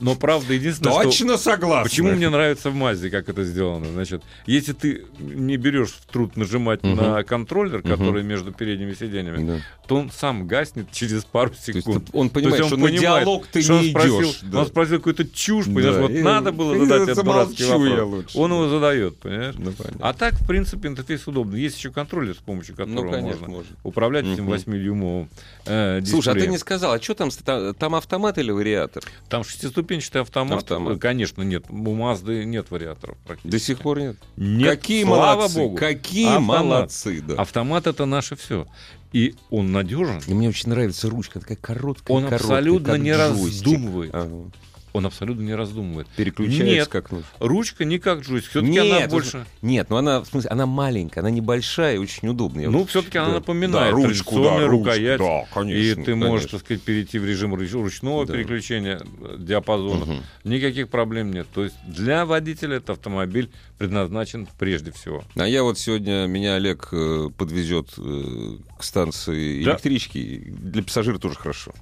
[0.00, 1.36] но правда единственное, что...
[1.38, 1.84] согласен.
[1.88, 3.86] Почему мне нравится в Мазде, как это сделано?
[3.86, 6.96] Значит, если ты не берешь в труд нажимать Мгм.
[6.96, 9.58] на контроллер, который между передними сиденьями, Да.
[9.86, 12.08] то он сам гаснет через пару То есть секунд.
[12.12, 14.38] он понимает, То есть что он на понимает, диалог ты что не спросил, идешь.
[14.42, 14.58] да.
[14.60, 18.04] Он спросил какую-то чушь, понимаешь, Да, вот и- надо было и задать этот дурацкий вопрос.
[18.08, 18.56] лучше, он да.
[18.56, 19.54] его задает, понимаешь?
[19.58, 19.98] Ну, понятно.
[20.08, 21.60] А так, в принципе, интерфейс удобный.
[21.60, 23.76] Есть еще контроллер, с помощью которого Ну, конечно, можно можно.
[23.82, 24.52] управлять этим Мгм.
[24.54, 25.28] 8-дюймовым
[25.66, 27.30] э, Слушай, а ты не сказал, а что там,
[27.74, 29.02] там автомат или вариатор?
[29.28, 30.58] Там шестиступенчатый автомат.
[30.58, 30.96] Автомат.
[30.96, 31.64] Э, Конечно, нет.
[31.68, 33.50] У Мазды нет вариаторов практически.
[33.50, 34.16] До сих пор нет.
[34.36, 35.76] Нет, Какие слава молодцы, богу.
[35.76, 36.60] какие Автомат.
[36.64, 37.34] молодцы, да.
[37.34, 38.66] Автомат это наше все.
[39.12, 40.20] И он надежен.
[40.26, 43.66] И мне очень нравится ручка, такая короткая, Он короткая, абсолютно не джойстик.
[43.66, 44.14] раздумывает.
[44.14, 44.50] Ага.
[44.98, 46.08] Он абсолютно не раздумывает.
[46.16, 46.88] Переключается Нет.
[46.88, 47.26] как нужно.
[47.38, 48.50] Ручка не как джойстик.
[48.50, 49.46] Все-таки Нет, она больше.
[49.62, 52.68] Нет, ну она, в смысле, она маленькая, она небольшая и очень удобная.
[52.68, 53.34] Ну, все-таки она да.
[53.34, 55.18] напоминает Да, ручку, да, традиционную ручку, рукоять.
[55.20, 56.58] да, конечно, и ты можешь, конечно.
[56.58, 58.32] так сказать, перейти в режим руч- ручного Да.
[58.34, 60.04] переключения э, диапазона.
[60.04, 60.22] Мгм.
[60.44, 61.46] Никаких проблем нет.
[61.54, 65.22] То есть для водителя этот автомобиль предназначен прежде всего.
[65.36, 69.70] А я вот сегодня, меня Олег э, подвезет э, к станции Да.
[69.72, 70.42] электрички.
[70.58, 71.72] Для пассажира тоже хорошо.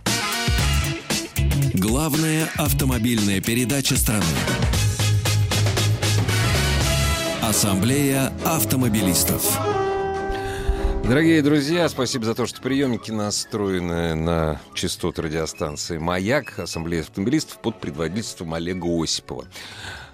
[1.78, 4.24] Главная автомобильная передача страны.
[7.42, 9.58] Ассамблея автомобилистов.
[11.04, 17.78] Дорогие друзья, спасибо за то, что приемники настроены на частоты радиостанции «Маяк», Ассамблея автомобилистов под
[17.78, 19.44] предводительством Олега Осипова.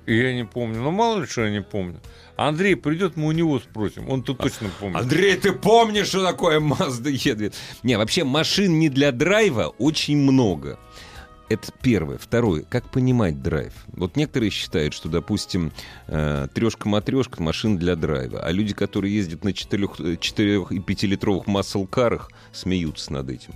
[0.06, 0.80] Я не помню.
[0.80, 2.00] Ну, мало ли, что я не помню.
[2.36, 4.08] Андрей придет, мы у него спросим.
[4.08, 5.00] Он тут точно помнит.
[5.00, 7.54] Андрей, ты помнишь, что такое Mazda E2000?
[7.82, 10.78] Не, вообще машин не для драйва очень много.
[11.48, 12.16] Это первое.
[12.16, 12.62] Второе.
[12.62, 13.74] Как понимать драйв?
[13.88, 15.70] Вот некоторые считают, что, допустим,
[16.06, 18.40] э, трешка-матрешка— машина для драйва.
[18.42, 23.52] А люди, которые ездят на 4, 4 и 5-литровых масл-карах, смеются над этим.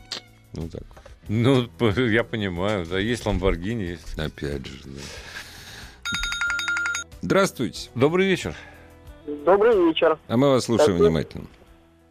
[0.53, 0.83] Ну так.
[1.29, 4.19] Ну, я понимаю, да, есть Ламборгини, есть.
[4.19, 5.01] Опять же, да.
[7.27, 7.91] Здравствуйте.
[7.97, 8.55] Добрый вечер.
[9.27, 10.17] Добрый вечер.
[10.29, 11.47] А мы вас слушаем Хотел- внимательно.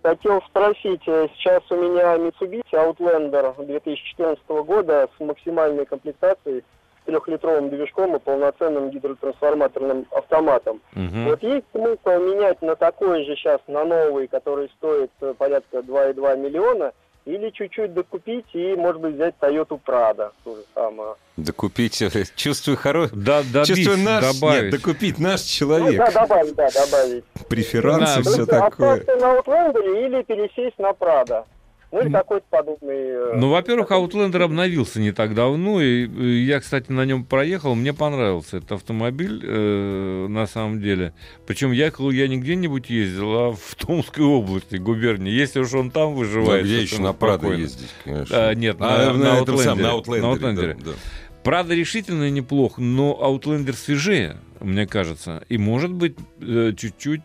[0.03, 6.63] Хотел спросить, э, сейчас у меня Mitsubishi Outlander 2014 года с максимальной комплектацией,
[7.01, 10.81] с трехлитровым движком и полноценным гидротрансформаторным автоматом.
[10.95, 11.29] Мгм.
[11.29, 16.35] Вот есть смысл менять на такой же сейчас, на новый, который стоит э, порядка 2,2
[16.35, 16.91] миллиона,
[17.25, 21.15] или чуть-чуть докупить и, может быть, взять Toyota Prado, то же самое.
[21.37, 23.15] Да купите, чувствую хороший...
[23.15, 24.23] Да, добить, Чувствую наш...
[24.35, 24.63] добавить.
[24.63, 25.97] Нет, да купить наш Ну, человек.
[25.97, 27.23] да, добавить, да, добавить.
[27.49, 28.93] Преферансы, Да, все такое.
[28.99, 31.45] остаться на Outlander или пересесть на Prado.
[31.95, 32.13] Ну, или М.
[32.13, 32.93] какой-то подобный...
[32.97, 37.93] э, Ну, во-первых, Outlander обновился не так давно, и я, кстати, на нем проехал, мне
[37.93, 41.13] понравился этот автомобиль, э, на самом деле.
[41.47, 45.31] Причем ехал я не где-нибудь ездил, а в Томской области, губернии.
[45.31, 46.65] Если уж он там Ну, выживает.
[46.65, 48.49] где еще на Прадо ездить, конечно.
[48.49, 49.75] А, нет, А, на- на на Outlander.
[49.75, 50.37] На Outlander.
[50.39, 50.77] Outlander.
[50.83, 50.97] да, да.
[51.45, 55.43] Правда, решительно неплох, но Outlander свежее, мне кажется.
[55.47, 57.21] И, может быть, э, чуть-чуть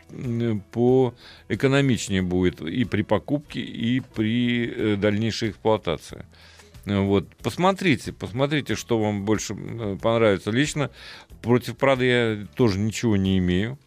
[0.72, 6.26] поэкономичнее будет и при покупке, и при э, дальнейшей эксплуатации.
[6.84, 7.34] Вот.
[7.36, 9.54] Посмотрите, посмотрите, что вам больше
[10.02, 10.50] понравится.
[10.50, 10.90] Лично
[11.40, 13.78] против Прада я тоже ничего не имею.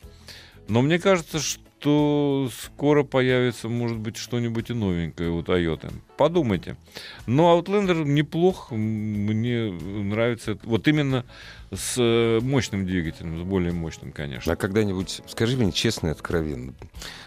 [0.67, 5.91] Но мне кажется, что скоро появится, может быть, что-нибудь и новенькое у Toyota.
[6.17, 6.77] Подумайте.
[7.25, 8.71] Но Outlander неплох.
[8.71, 10.57] Мне нравится.
[10.63, 11.25] Вот именно
[11.71, 14.53] с э, мощным двигателем, с более мощным, конечно.
[14.53, 16.73] А когда-нибудь, скажи мне честно и откровенно,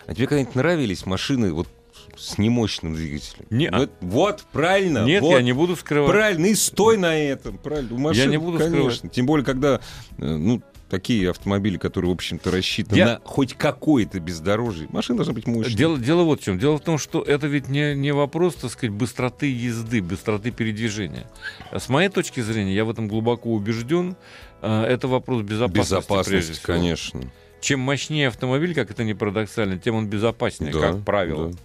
[0.06, 1.68] а тебе когда-нибудь нравились машины вот
[2.16, 3.46] с немощным двигателем?
[3.50, 5.04] Не- Ну, это- вот, правильно.
[5.04, 6.10] Нет, вот, я не буду скрывать.
[6.10, 7.58] Правильно, и стой на этом.
[7.58, 7.94] Правильно.
[7.94, 8.90] У машин, не буду конечно.
[8.90, 9.12] скрывать.
[9.14, 9.80] Тем более, когда,
[10.18, 14.86] э, ну, такие автомобили, которые, в общем-то, рассчитаны Я- на хоть какое-то бездорожье.
[14.90, 15.74] Машина должна быть мощной.
[15.74, 16.58] Дело, дело вот в чем.
[16.58, 21.26] Дело в том, что это ведь не, не вопрос, так сказать, быстроты езды, быстроты передвижения.
[21.70, 24.16] А С моей точки зрения, я в этом глубоко убежден,
[24.62, 26.66] а, это вопрос безопасности, Безопасность, всего.
[26.66, 27.20] конечно.
[27.60, 31.50] Чем мощнее автомобиль, как это не парадоксально, тем он безопаснее, Да, как правило.
[31.50, 31.58] да.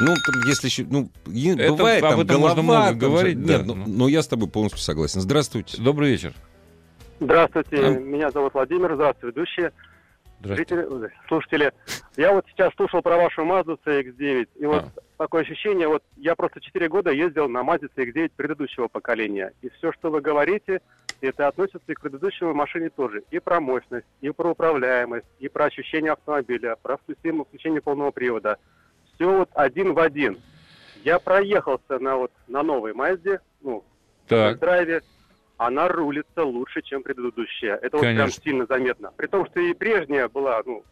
[0.00, 3.36] Ну, там, если еще, ну, Это- бывает об там этом можно голова, много там говорить,
[3.36, 3.84] Нет, да, ну, ну.
[3.88, 5.20] но я с тобой полностью согласен.
[5.20, 5.76] Здравствуйте.
[5.82, 6.34] Добрый вечер.
[7.20, 7.90] Здравствуйте, А?
[7.90, 9.72] меня зовут Владимир, здравствуйте, ведущие,
[10.40, 10.76] Здравствуйте.
[10.76, 11.72] зрители, слушатели.
[12.16, 15.00] Я вот сейчас слушал про вашу Mazda CX-9, и вот А.
[15.16, 19.92] такое ощущение, вот я просто 4 года ездил на Mazda CX-9 предыдущего поколения, и все,
[19.92, 20.80] что вы говорите,
[21.20, 25.64] это относится и к предыдущей машине тоже, и про мощность, и про управляемость, и про
[25.64, 28.58] ощущение автомобиля, про систему включения полного привода.
[29.14, 30.38] Все вот один в один.
[31.02, 33.82] Я проехался на вот на новой Mazda, ну,
[34.28, 35.02] Так, в драйве,
[35.58, 37.74] она рулится лучше, чем предыдущая.
[37.76, 38.42] Это вот прям Конечно.
[38.42, 39.12] сильно заметно.
[39.16, 40.84] При том, что и прежняя была, ну,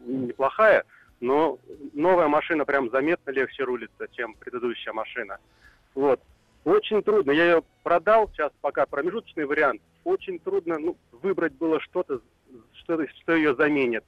[0.00, 0.84] неплохая,
[1.20, 1.58] но
[1.94, 5.38] новая машина прям заметно легче рулится, чем предыдущая машина.
[5.94, 6.20] Вот.
[6.64, 7.30] Очень трудно.
[7.30, 9.80] Я ее продал, сейчас пока промежуточный вариант.
[10.02, 12.20] Очень трудно ну, выбрать было что-то,
[12.72, 14.04] что, что ее заменит.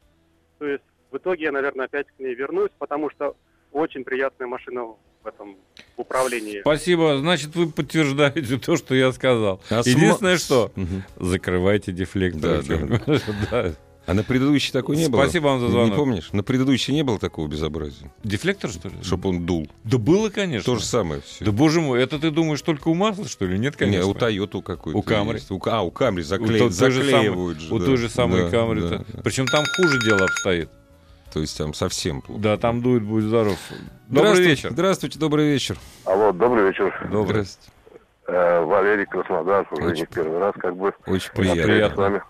[0.58, 3.36] То есть в итоге я, наверное, опять к ней вернусь, потому что
[3.70, 4.86] очень приятная машина
[5.22, 5.56] в этом
[5.96, 6.60] в управлении.
[6.60, 7.18] спасибо.
[7.18, 9.60] Значит, вы подтверждаете то, что я сказал.
[9.70, 11.04] А Единственное, ма- что Мгм.
[11.18, 12.62] закрывайте дефлектор.
[12.62, 13.72] Да, Да.
[14.06, 15.20] А на предыдущий такой не было?
[15.24, 15.96] Спасибо вам за Не звонок.
[15.96, 16.30] помнишь?
[16.32, 18.10] На предыдущий не было такого безобразия?
[18.24, 18.94] Дефлектор, что ли?
[19.02, 19.68] Чтобы он дул.
[19.84, 20.64] Да было, конечно.
[20.72, 21.44] То же самое все.
[21.44, 23.58] Да боже мой, это ты думаешь только у масла, что ли?
[23.58, 24.06] Нет, Не, конечно.
[24.08, 25.50] у Тойоту какой-то У есть.
[25.50, 27.74] У, а, у Камри У заклеивают, самой- заклеивают же.
[27.74, 27.84] у да.
[27.84, 28.80] той же самой Да, камеры.
[28.88, 29.20] да, да.
[29.22, 30.70] Причем там хуже дело обстоит.
[31.38, 32.40] То есть там совсем плохо.
[32.42, 33.56] Да, там дует, будет здоров.
[34.08, 34.70] Добрый Здравствуйте, вечер.
[34.70, 35.76] Здравствуйте, добрый вечер.
[36.04, 36.92] Алло, добрый вечер.
[37.12, 37.44] Добрый.
[37.44, 37.70] Здравствуйте.
[38.26, 40.92] Э, Валерий Краснодар, уже Очень не первый раз, как бы.
[41.06, 41.62] Очень Приятно.
[41.62, 41.94] приятно.
[41.94, 42.22] с вами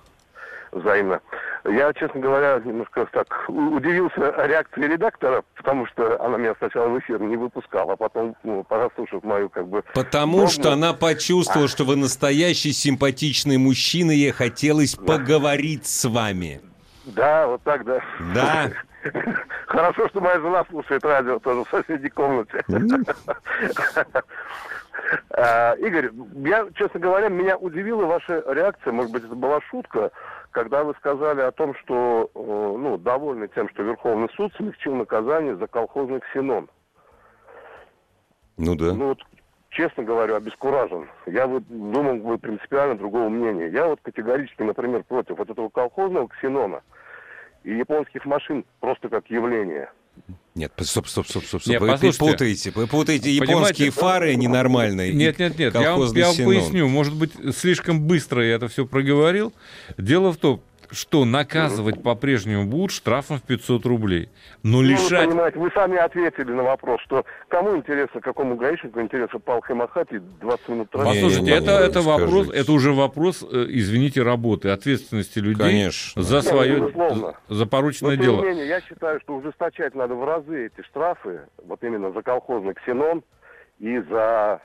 [0.73, 1.21] взаимно.
[1.65, 7.19] Я, честно говоря, немножко так удивился реакции редактора, потому что она меня сначала в эфир
[7.23, 9.83] не выпускала, а потом, ну, послушав мою, как бы...
[9.95, 10.51] Потому Норму.
[10.51, 16.61] что она почувствовала, что вы настоящий симпатичный мужчина, и ей хотелось поговорить с вами.
[17.07, 18.03] Да, вот так, да.
[18.35, 18.71] Да.
[19.67, 22.65] Хорошо, что моя жена слушает радио тоже в соседней комнате.
[25.31, 26.11] А, Игорь,
[26.45, 30.11] я, честно говоря, меня удивила ваша реакция, может быть, это была шутка,
[30.51, 35.57] когда вы сказали о том, что э, ну, довольны тем, что Верховный суд смягчил наказание
[35.57, 36.69] за колхозный ксенон.
[38.59, 38.93] Ну да.
[38.93, 39.21] Ну вот,
[39.71, 41.09] честно говорю, обескуражен.
[41.27, 43.69] Я вот думал, вы принципиально другого мнения.
[43.69, 46.83] Я вот категорически, например, против вот этого колхозного ксенона
[47.65, 49.91] и японских машин просто как явление.
[50.55, 51.71] Нет, стоп, стоп, стоп, стоп, стоп.
[51.71, 52.19] Нет, вы послушайте.
[52.19, 55.13] путаете, вы путаете Понимаете, японские фары ненормальные.
[55.13, 56.89] и Нет, нет, нет, я вам, я вам поясню.
[56.89, 59.53] Может быть, слишком быстро я это все проговорил.
[59.97, 60.61] Дело в том,
[60.91, 64.29] что наказывать по-прежнему будут штрафом в 500 рублей.
[64.63, 65.29] Но Ну, вы лишать...
[65.29, 70.19] понимаете, вы сами ответили на вопрос, что кому интересно, какому гаишнику интересно палкой махать и
[70.19, 71.13] 20 минут тратить.
[71.15, 75.67] Послушайте, Не, не, это, не, это вопрос, это уже вопрос, э, извините, работы, ответственности людей
[75.67, 76.23] Конечно.
[76.23, 77.35] за свое, безусловно.
[77.49, 78.43] за порученное Но, тем дело.
[78.43, 82.75] не менее, я считаю, что ужесточать надо в разы эти штрафы, вот именно за колхозный
[82.75, 83.23] ксенон
[83.79, 84.61] и за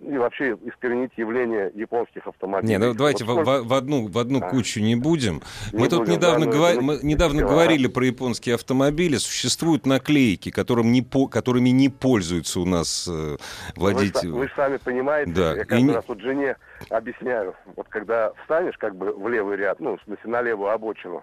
[0.00, 2.72] и вообще искоренить явление японских автомобилей.
[2.74, 4.50] Не, ну давайте Вот в, сколько- в- в одну, в одну А.
[4.50, 5.40] кучу не будем.
[5.72, 7.50] Не мы тут будем, недавно, да, говор- мы не- недавно дела.
[7.50, 9.16] говорили про японские автомобили.
[9.16, 13.36] Существуют наклейки, которым не по- которыми не пользуются у нас э,
[13.76, 14.30] Вы, водители.
[14.30, 16.56] са- вы же сами понимаете, Да, я и каждый не- раз вот жене
[16.90, 21.22] объясняю, вот когда встанешь как бы в левый ряд, ну, в смысле, на левую обочину,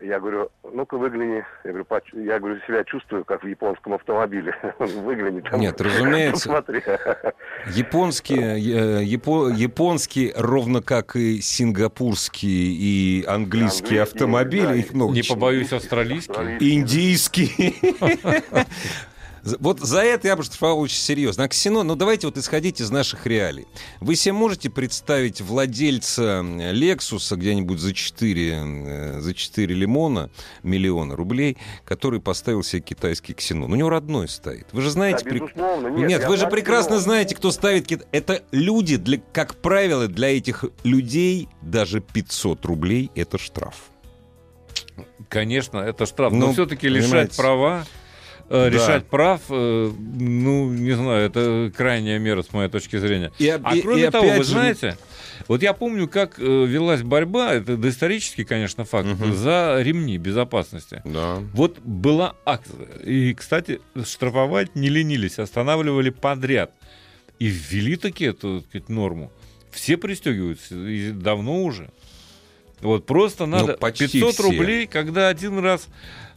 [0.00, 4.54] я говорю, ну-ка выгляни, я говорю, «Поч- я говорю, себя чувствую, как в японском автомобиле.
[4.78, 5.60] Выгляни там.
[5.60, 6.48] Нет, разумеется.
[6.48, 6.82] Посмотри.
[7.74, 15.14] Японские, э, япо- японские, ровно как и сингапурские и английские Английские, автомобили, да, их много.
[15.14, 16.58] Не побоюсь, австралийский.
[16.60, 17.74] Индийские.
[19.60, 21.44] Вот за это я бы штрафовал очень серьезно.
[21.44, 23.66] А Ксенон, ну давайте вот исходить из наших реалий.
[24.00, 30.30] Вы себе можете представить владельца Лексуса где-нибудь за 4, э, за 4 лимона,
[30.62, 33.72] миллиона рублей, который поставил себе китайский Ксенон?
[33.72, 34.66] У него родной стоит.
[34.72, 35.24] Вы же знаете...
[35.24, 38.06] Да, безусловно, Нет, нет, вы же прекрасно знаете, кто ставит кит...
[38.12, 43.90] Это люди, для, как правило, для этих людей даже 500 рублей— это штраф.
[45.28, 46.32] Конечно, это штраф.
[46.32, 47.36] Ну, Но все-таки лишать понимаете.
[47.36, 47.86] права,
[48.50, 48.68] Да.
[48.70, 53.32] решать прав, э, ну, не знаю, это крайняя мера с моей точки зрения.
[53.38, 54.96] И, А и- кроме и того, вы же, знаете,
[55.48, 59.34] вот я помню, как э, велась борьба, это доисторический, конечно, факт, Мгм.
[59.34, 61.02] за ремни безопасности.
[61.04, 61.38] Да.
[61.54, 62.86] Вот была акция.
[63.04, 66.70] И, кстати, штрафовать не ленились, останавливали подряд.
[67.38, 69.30] И ввели таки эту так сказать, норму.
[69.70, 71.90] Все пристегиваются, и давно уже.
[72.82, 74.42] Вот просто надо Ну, почти 500 все.
[74.42, 75.88] рублей, когда один раз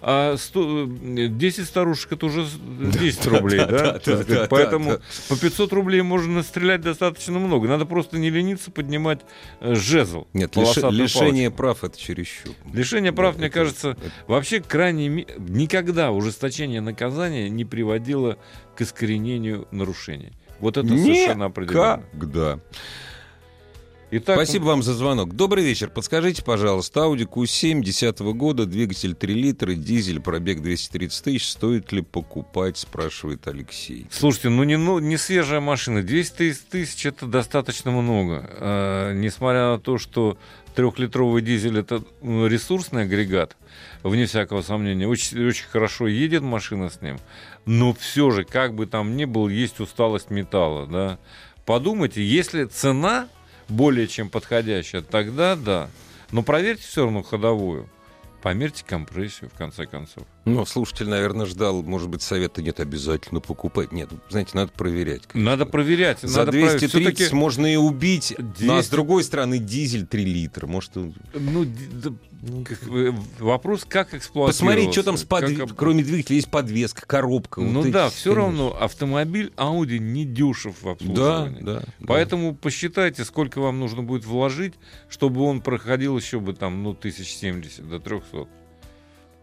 [0.02, 3.68] а, сто- э, 10 старушек это уже с- 10 рублей, да?
[3.68, 5.00] да, да, да, Поэтому да.
[5.28, 7.68] по 500 рублей можно настрелять достаточно много.
[7.68, 9.20] Надо просто не лениться поднимать
[9.60, 10.28] э, жезл.
[10.34, 11.58] Нет, лишение палочку.
[11.58, 12.54] прав— это чересчур.
[12.72, 18.38] Лишение прав, Да, мне это- кажется, это- вообще крайне никогда ужесточение наказания не приводило
[18.78, 20.32] к искоренению нарушений.
[20.62, 22.04] Вот это совершенно определенно.
[22.14, 22.60] Никогда.
[24.12, 25.36] Итак, Спасибо вам за звонок.
[25.36, 25.92] Добрый вечер.
[25.92, 31.52] Подскажите, пожалуйста, Audi Q7 10 года, двигатель 3 литра, дизель, пробег 230 тысяч.
[31.52, 34.08] Стоит ли покупать, спрашивает Алексей.
[34.10, 36.02] Слушайте, ну не, ну не свежая машина.
[36.02, 38.50] 200 тысяч это достаточно много.
[38.50, 40.40] А, несмотря на то, что
[40.74, 43.58] трехлитровый дизель это ну, ресурсный агрегат,
[44.02, 47.20] вне всякого сомнения, очень, очень хорошо едет машина с ним,
[47.66, 50.88] но все же, как бы там ни был, есть усталость металла.
[50.88, 51.20] Да?
[51.66, 53.28] Подумайте, если цена
[53.70, 55.90] более чем подходящая, тогда да.
[56.32, 57.90] Но проверьте все равно ходовую.
[58.42, 60.24] Померьте компрессию, в конце концов.
[60.46, 63.92] Ну, слушатель, наверное, ждал, может быть, совета нет, обязательно покупать.
[63.92, 65.24] Нет, знаете, надо проверять.
[65.28, 65.52] конечно.
[65.52, 66.22] Надо проверять.
[66.22, 66.80] За надо проверить.
[66.80, 68.34] 230 Всё-таки- можно и убить.
[68.38, 70.68] Ну, а с 200 другой стороны, дизель 3 литра.
[70.68, 71.66] Может, он- Ну,
[72.66, 74.58] как бы вопрос, как эксплуатировать.
[74.58, 77.60] посмотреть, что там с подв- кроме двигателя есть подвеска, коробка.
[77.62, 78.36] Ну Вот да, все конечно.
[78.36, 81.62] равно автомобиль Audi не дешев в Да, обслуживании.
[81.62, 81.80] да.
[81.80, 82.06] да.
[82.08, 84.76] Поэтому посчитайте, сколько вам нужно будет вложить,
[85.10, 88.48] чтобы он проходил еще бы там, ну, 1070 до 300.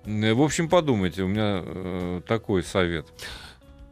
[0.06, 3.06] Э, В общем, подумайте, у меня э, такой совет.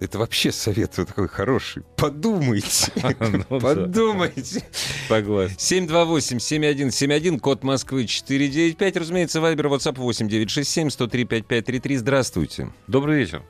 [0.01, 1.83] Это вообще совет вот такой хороший.
[1.97, 2.93] Подумайте.
[3.49, 4.63] Ну Подумайте.
[5.09, 5.57] Согласен.
[5.57, 8.97] 728-7171, код Москвы 495.
[8.97, 11.97] Разумеется, Вайбер, WhatsApp 8967-103-5533.
[11.97, 12.71] Здравствуйте.
[12.87, 13.43] Добрый вечер.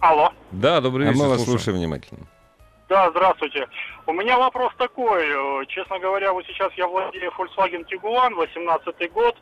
[0.00, 0.32] Алло.
[0.52, 1.22] Да, добрый А вечер.
[1.24, 1.78] мы вас слушаем.
[1.78, 2.26] внимательно.
[2.88, 3.66] Да, здравствуйте.
[4.06, 5.26] У меня вопрос такой.
[5.66, 9.36] Честно говоря, вот сейчас я владею Volkswagen Tiguan, 18 год,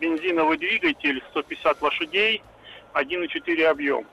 [0.00, 2.42] бензиновый двигатель, 150 лошадей,
[2.94, 4.06] 1,4 объем.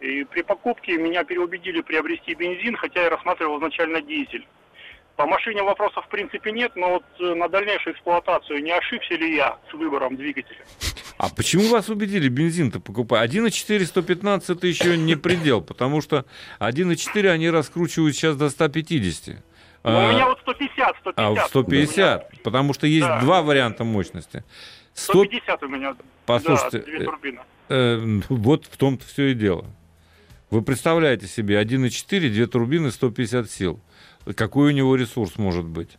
[0.00, 4.46] И при покупке меня переубедили приобрести бензин, хотя я рассматривал изначально дизель.
[5.16, 9.34] По машине вопросов в принципе нет, но вот э, на дальнейшую эксплуатацию не ошибся ли
[9.34, 10.64] я с выбором двигателя?
[11.18, 13.28] А почему вас убедили бензин-то покупать?
[13.28, 16.24] 1,4 115 это еще не предел, потому что
[16.60, 19.34] 1,4 они раскручивают сейчас до 150.
[19.82, 21.14] Ну, А, у меня вот 150, 150.
[21.16, 23.20] а в 150, потому что есть Да.
[23.20, 24.44] два варианта мощности.
[24.94, 25.96] 100, 150 у меня.
[26.26, 27.40] Послушайте, да, две э, турбины.
[27.70, 29.64] э, ну, вот в том-то все и дело.
[30.50, 33.80] Вы представляете себе 1,4, две турбины, 150 сил.
[34.34, 35.98] Какой у него ресурс может быть?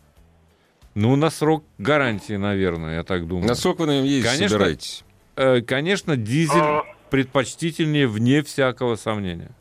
[0.96, 3.48] Ну, на срок гарантии, наверное, я так думаю.
[3.48, 4.50] На сок вы, наверное, ездить Конечно.
[4.50, 5.04] собираетесь.
[5.36, 6.60] Э, Конечно, дизель...
[6.60, 9.52] А, предпочтительнее вне всякого сомнения.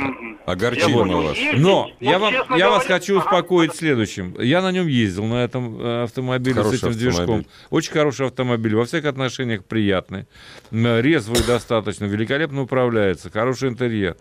[0.00, 0.38] Мгм.
[0.46, 1.22] Огорчил Я мы понял.
[1.22, 1.36] вас.
[1.36, 3.24] Ездить, Но вот, я, вам, я вас говоря- хочу Ага.
[3.26, 4.34] успокоить следующим.
[4.40, 7.20] Я на нем ездил, на этом э, автомобиле Хороший с этим движком.
[7.22, 7.46] автомобиль.
[7.70, 10.26] Очень хороший автомобиль, во всех отношениях приятный.
[10.72, 14.16] М, Резвый достаточно, великолепно управляется, хороший интерьер.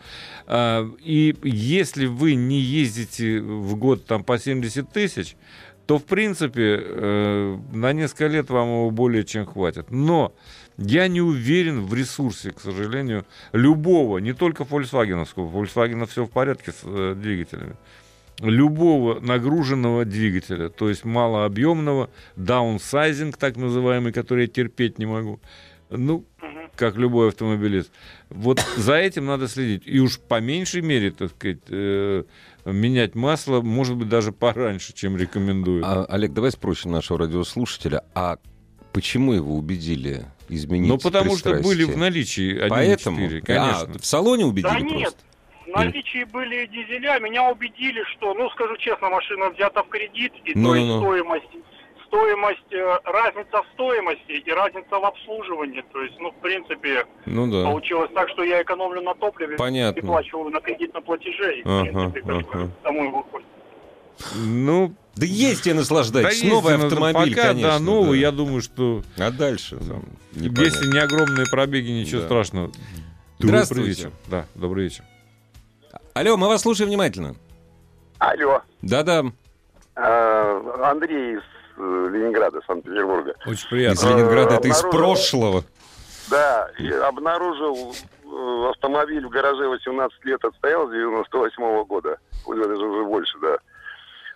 [0.46, 5.36] А, И если вы не ездите в год там по 70 тысяч,
[5.90, 9.90] то, в принципе, э, на несколько лет вам его более чем хватит.
[9.90, 10.36] Но
[10.78, 15.46] я не уверен в ресурсе, к сожалению, любого, не только фольксвагеновского.
[15.46, 17.76] У Volkswagen все в порядке с э, двигателями.
[18.40, 25.40] Любого нагруженного двигателя, то есть малообъемного, даунсайзинг, так называемый, который я терпеть не могу.
[25.90, 26.24] Ну,
[26.80, 27.92] как любой автомобилист.
[28.30, 29.84] Вот за этим надо следить.
[29.86, 32.24] И уж по меньшей мере, так сказать, э,
[32.66, 35.86] менять масло, может быть, даже пораньше, чем рекомендуют.
[35.86, 38.38] А, Олег, давай спросим нашего радиослушателя, а
[38.94, 43.18] почему его убедили изменить Ну, потому что были в наличии 1.4, Поэтому?
[43.44, 43.94] конечно.
[43.96, 45.20] А, в салоне убедили Да нет, просто?
[45.66, 47.20] в наличии были дизеля.
[47.20, 50.96] Меня убедили, что, ну, скажу честно, машина взята в кредит, и Ну, то есть ну,
[50.96, 51.02] ну.
[51.02, 51.46] стоимость,
[52.10, 55.84] стоимость, э, разница в стоимости и разница в обслуживании.
[55.94, 57.64] То есть, ну, в принципе, Ну да.
[57.70, 60.00] получилось так, что я экономлю на топливе Понятно.
[60.00, 61.60] и плачу на кредитном платеже.
[61.60, 63.12] И, в Ага, принципе, ага.
[63.12, 63.48] выходит.
[64.36, 66.42] Ну, Да ездите, наслаждайтесь.
[66.42, 67.70] да Новый есть, автомобиль, пока, конечно.
[67.72, 68.26] да, новый, да.
[68.28, 70.04] я думаю, что А дальше там
[70.34, 72.26] если не огромные пробеги, ничего Да.
[72.28, 72.68] страшного.
[73.40, 73.88] Добрый Здравствуйте.
[73.90, 74.12] вечер.
[74.28, 75.04] Да, добрый вечер.
[76.14, 77.36] Алло, мы вас слушаем внимательно.
[78.18, 79.24] Алло, Да-да,
[79.96, 81.42] э, Андрей из
[81.80, 83.36] Ленинграда, Санкт-Петербурга.
[83.46, 84.10] Очень из приятно.
[84.10, 85.64] Ленинграда, это из прошлого.
[86.30, 92.18] Да, и обнаружил э, автомобиль в гараже 18 лет отстоял с 98 года.
[92.46, 93.58] Уже даже уже больше, да.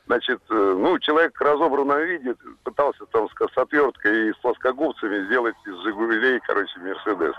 [0.07, 5.55] Значит, э, ну, человек в разобранном виде пытался там с, отверткой и с плоскогубцами сделать
[5.65, 7.35] из «Жигулей», короче, «Мерседес».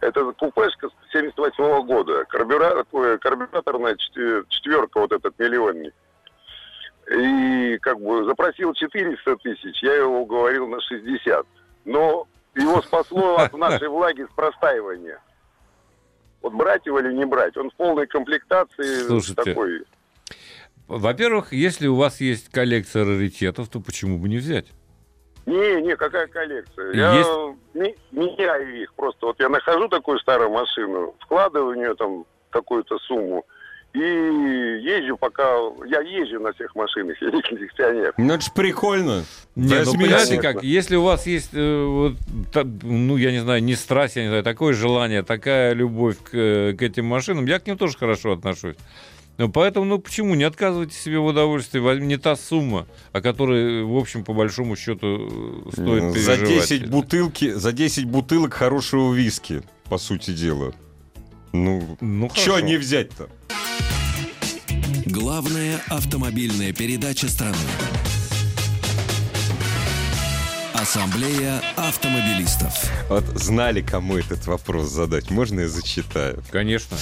[0.00, 2.24] Это купешка с 78 года.
[2.26, 2.84] Карбюра...
[2.92, 5.94] ой, Карбюраторная четвер- четверка, вот этот миллионник.
[7.14, 11.46] И как бы запросил 400 тысяч, я его уговорил на 60.
[11.84, 15.20] Но его спасло от нашей влаги с простаивания.
[16.42, 17.56] Вот брать его или не брать?
[17.56, 19.82] Он в полной комплектации Слушайте, такой.
[20.86, 24.66] Во-первых, если у вас есть коллекция раритетов, то почему бы не взять?
[25.46, 26.92] Не, не, какая коллекция?
[26.92, 27.30] Я Есть?
[27.74, 29.26] не- меняю их просто.
[29.26, 33.44] Вот я нахожу такую старую машину, вкладываю в нее там какую-то сумму
[33.94, 35.56] и езжу пока...
[35.86, 38.14] Я езжу на всех машинах, я не коллекционер.
[38.16, 39.24] Ну, это ж прикольно.
[39.54, 42.14] Не, ну понимаете как, если у вас есть, э, вот,
[42.52, 46.34] та- ну, я не знаю, не страсть, я не знаю, такое желание, такая любовь к,
[46.34, 48.76] э, к этим машинам, я к ним тоже хорошо отношусь.
[49.36, 53.82] Ну, поэтому, ну, почему не отказывайте себе в удовольствии, возьми не та сумма, о которой,
[53.84, 56.68] в общем, по большому счету, э, стоит За переживать.
[56.68, 60.72] 10, бутылки, за 10 бутылок хорошего виски, по сути дела.
[61.54, 63.28] Ну, Ну, что не взять-то?
[65.06, 67.56] Главная автомобильная передача страны.
[70.72, 72.72] Ассамблея автомобилистов.
[73.08, 75.30] Вот знали, кому этот вопрос задать.
[75.30, 76.42] Можно я зачитаю?
[76.50, 76.96] Конечно.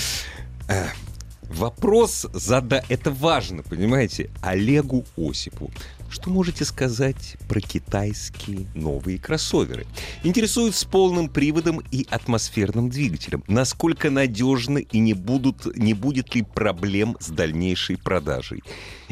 [1.45, 2.85] Вопрос зада...
[2.91, 4.29] Это важно, понимаете?
[4.43, 5.71] Олегу Осипу.
[6.13, 9.87] Что можете сказать про китайские новые кроссоверы?
[10.23, 13.43] Интересует с полным приводом и атмосферным двигателем.
[13.49, 18.63] Насколько надежны и не, будут, не будет ли проблем с дальнейшей продажей?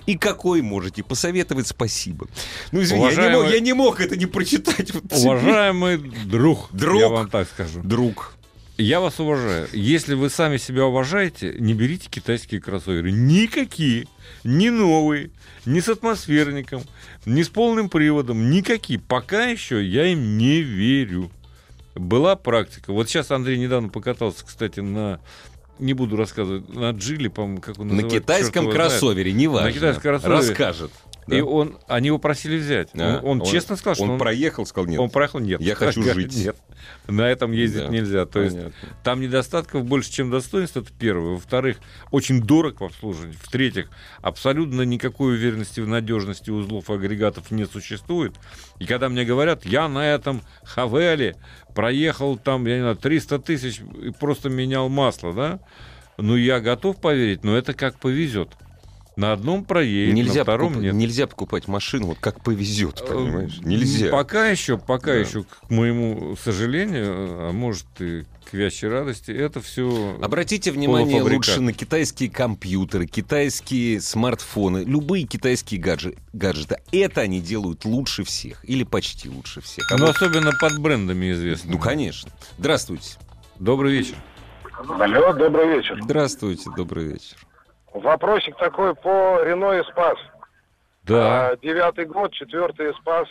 [0.05, 1.69] И какой можете посоветовать?
[1.69, 2.27] Спасибо.
[2.71, 4.93] Ну, извини, я, не мог, Уважаемый- я не мог это не прочитать.
[4.93, 5.05] Вот.
[5.11, 7.01] Уважаемый друг, Друг.
[7.01, 7.81] я вам так скажу.
[7.83, 8.35] Друг.
[8.81, 9.69] Я вас уважаю.
[9.73, 13.13] Если вы сами себя уважаете, не берите китайские кроссоверы.
[13.13, 14.07] Никакие.
[14.43, 15.31] Ни новые,
[15.67, 16.83] ни с атмосферником,
[17.27, 18.51] ни с полным приводом.
[18.51, 18.99] Никакие.
[18.99, 21.31] Пока еще я им не верю.
[21.95, 22.93] Была практика.
[22.93, 25.21] Вот сейчас Андрей недавно покатался, кстати, на...
[25.79, 26.69] Не буду рассказывать.
[26.69, 29.69] На Джиле, по-моему, как он На называется, китайском кроссовере, неважно.
[29.69, 30.49] На китайском кроссовере.
[30.49, 30.91] Расскажет.
[31.27, 31.45] И Да.
[31.45, 32.91] он, они его просили взять.
[32.95, 34.99] А, Он, он честно сказал, что он, он, проехал, сказал нет.
[35.01, 35.61] он проехал, нет.
[35.61, 36.45] Я хочу Говорит, жить.
[36.47, 36.57] Нет,
[37.07, 38.27] на этом ездить Да, нельзя.
[38.27, 38.75] То есть понятно.
[39.05, 41.35] там недостатков больше, чем достоинств, это первое.
[41.35, 41.77] Во-вторых,
[42.11, 43.37] очень дорог в обслуживании.
[43.41, 43.89] В-третьих,
[44.23, 48.35] абсолютно никакой уверенности в надежности узлов и агрегатов не существует.
[48.79, 51.37] И когда мне говорят, я на этом Хавеле
[51.75, 55.61] проехал там, я не знаю, 300 тысяч и просто менял масло, да?
[56.19, 58.51] Ну, я готов поверить, но это как повезет.
[59.17, 60.95] На одном проедет, нельзя, на втором покуп- нет.
[60.95, 63.59] нельзя покупать машину, вот как повезет, Э, понимаешь?
[63.61, 64.11] Нельзя.
[64.11, 65.19] Пока еще, пока Да.
[65.19, 69.31] еще, к моему сожалению, а может и к вящей радости.
[69.31, 76.79] Это все Обратите внимание лучше на китайские компьютеры, китайские смартфоны, любые китайские гаджи- гаджеты.
[76.93, 78.65] Это они делают лучше всех.
[78.69, 79.91] Или почти лучше всех.
[79.93, 81.73] А Ну, вот- особенно под брендами известны.
[81.73, 82.31] ну, конечно.
[82.59, 83.19] Здравствуйте.
[83.59, 84.15] Добрый вечер.
[84.89, 85.99] Алло, добрый вечер.
[86.03, 87.37] Здравствуйте, добрый вечер.
[87.95, 90.17] Вопросик такой по Рено Спас.
[91.05, 91.57] Да.
[91.63, 93.29] Девятый год, четвертый Спас.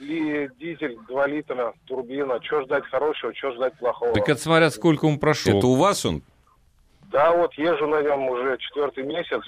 [0.00, 2.42] И дизель 2 литра, турбина.
[2.42, 4.12] Что ждать хорошего, что ждать плохого?
[4.14, 5.56] Так это смотря сколько он прошел.
[5.58, 6.22] Это у вас он?
[7.12, 9.42] Да, вот езжу на нем уже четвертый месяц.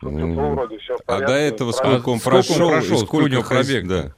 [0.00, 1.26] Тепло вроде все А порядке.
[1.26, 2.68] до этого сколько он сколько он прошел?
[2.70, 2.96] прошел?
[2.96, 3.86] и Сколько у него пробег?
[3.86, 4.14] Да.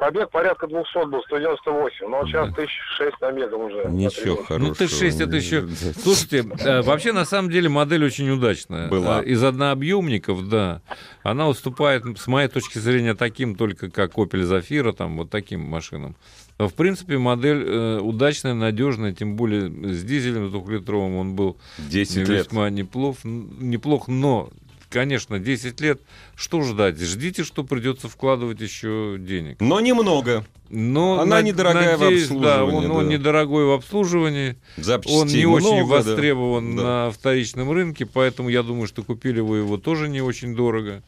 [0.00, 2.08] Пробег порядка 200 был, 198.
[2.08, 3.84] Но сейчас 1006 на мега уже.
[3.90, 4.44] Ничего Смотрите.
[4.46, 4.68] хорошего.
[4.68, 5.60] Ну, Т6 это еще...
[5.60, 6.00] Да.
[6.02, 8.88] Слушайте, э, вообще, на самом деле, модель очень удачная.
[8.88, 9.20] Была.
[9.22, 10.80] Э, Из однообъемников, да,
[11.22, 16.16] она уступает, с моей точки зрения, таким только, как Opel Zafira, там, вот таким машинам.
[16.56, 22.46] В принципе, модель э, удачная, надежная, тем более с дизелем двухлитровым он был 10 лет.
[22.46, 24.48] весьма неплох, неплох, но,
[24.90, 26.00] конечно, 10 лет,
[26.34, 26.98] что ждать?
[27.00, 29.56] Ждите, что придется вкладывать еще денег.
[29.60, 30.44] Но немного.
[30.68, 33.12] Но Она на- недорогая в надеюсь, Да, обслуживании, он, он да.
[33.14, 34.56] недорогой в обслуживании.
[34.76, 36.10] Запчастей Он не очень много, да.
[36.10, 36.82] востребован Да.
[37.06, 41.02] на вторичном рынке, поэтому я думаю, что купили вы его тоже не очень дорого.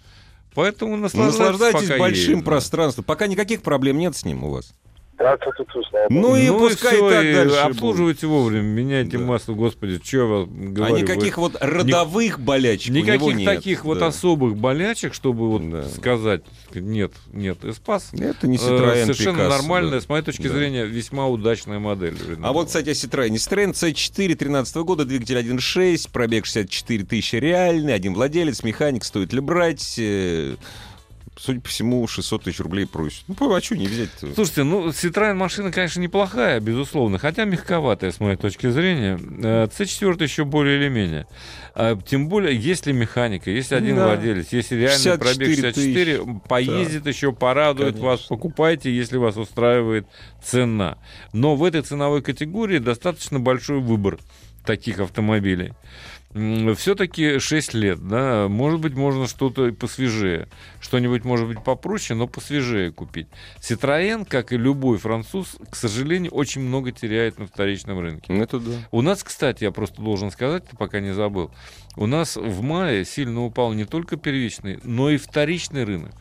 [0.54, 2.50] Поэтому наслаждайтесь, Наслаждайтесь большим едет, да.
[2.50, 3.04] пространством.
[3.04, 4.74] Пока никаких проблем нет с ним у вас.
[5.18, 6.08] Богу.
[6.10, 9.24] Ну и пускай всё, так и дальше Обслуживайте вовремя, меняйте Да.
[9.24, 10.72] масло, господи, что я вам будет.
[10.72, 10.94] говорю.
[10.94, 13.46] А вы- никаких вот родовых болячек у него Никаких нет.
[13.46, 14.06] таких вот Да.
[14.08, 15.84] особых болячек, чтобы вот Да.
[15.88, 16.42] сказать,
[16.74, 18.10] нет, нет, Эспас.
[18.12, 20.00] Это не э, Citroёn совершенно Picasso, нормальная, да.
[20.00, 20.54] с моей точки Да.
[20.54, 22.16] зрения, весьма удачная модель.
[22.42, 23.30] А вот, кстати, о Citroёn.
[23.34, 29.40] Citroёn C4 13 года, двигатель 1.6, пробег 64 тысячи реальный, один владелец, механик, стоит ли
[29.40, 30.00] брать?
[31.42, 33.24] Э, Судя по всему, 600 тысяч рублей просит.
[33.28, 34.32] Ну, а что не взять-то?
[34.34, 39.18] Слушайте, ну, Citroёn машина, конечно, неплохая, безусловно, хотя мягковатая, с моей точки зрения.
[39.42, 41.26] Э, C4 еще более или менее.
[41.74, 44.06] А, Тем более, если механика, если один Да.
[44.06, 48.36] владелец, если реальный пробег 64 64, поездит еще, порадует вас, Конечно.
[48.36, 50.06] покупайте, если вас устраивает
[50.42, 50.98] цена.
[51.32, 54.18] Но в этой ценовой категории достаточно большой выбор
[54.64, 55.72] таких автомобилей.
[56.34, 60.48] Все-таки 6 лет, да, может быть, можно что-то посвежее,
[60.80, 63.26] что-нибудь, может быть, попроще, но посвежее купить.
[63.60, 68.32] Citroën, как и любой француз, к сожалению, очень много теряет на вторичном рынке.
[68.32, 68.72] Ну, Это да.
[68.90, 71.50] У нас, кстати, я просто должен сказать, пока не забыл,
[71.96, 76.14] у нас в мае сильно упал не только первичный, но и вторичный рынок.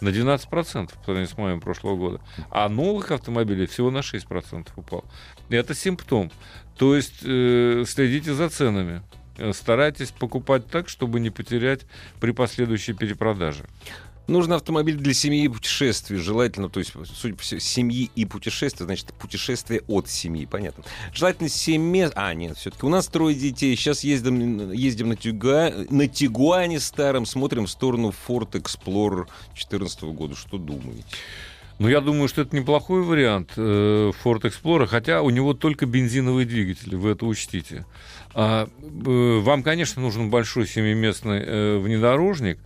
[0.00, 2.20] На 12% по сравнению с маем прошлого года.
[2.50, 5.04] А новых автомобилей всего на 6% упал.
[5.48, 6.32] И это симптом.
[6.76, 9.02] То есть э, следите за ценами.
[9.36, 11.82] Э, Старайтесь покупать так, чтобы не потерять
[12.20, 13.64] при последующей перепродаже.
[14.28, 16.16] Нужен автомобиль для семьи и путешествий.
[16.16, 20.84] Желательно, то есть, судя по всему, семьи и путешествия, значит, путешествие от семьи, понятно.
[21.12, 22.12] Желательно 7 мест.
[22.14, 23.74] А, нет, все-таки у нас трое детей.
[23.74, 25.74] Сейчас ездим, ездим на, Тюга...
[25.90, 30.36] на Тигуане старом, смотрим в сторону Ford Explorer 2014 года.
[30.36, 31.04] Что думаете?
[31.78, 36.44] Ну, я думаю, что это неплохой вариант э, Ford Explorer, хотя у него только бензиновый
[36.44, 37.84] двигатель, вы это учтите.
[38.34, 42.58] А, э, вам, конечно, нужен большой семиместный э, внедорожник,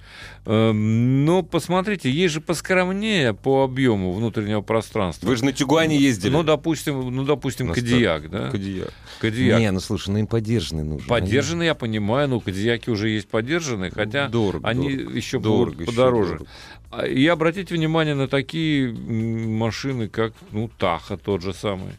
[0.44, 5.26] э, но посмотрите, есть же поскромнее по объему внутреннего пространства.
[5.26, 6.30] Вы же на Тигуане ездили.
[6.30, 8.50] Ну, допустим, ну, допустим, На Кадияк, да?
[8.50, 8.92] Кадияк.
[9.20, 9.58] Кадияк.
[9.58, 11.08] Не, ну слушай, ну им поддержанный нужен.
[11.08, 15.16] Поддержанный, я понимаю, но Кадияки уже есть поддержанные, хотя Дорого, они дорого.
[15.16, 16.32] еще Дорого, будут еще подороже.
[16.32, 16.46] дорого.
[16.90, 21.92] А, И обратите внимание на такие машины, как ну, Таха тот же самый.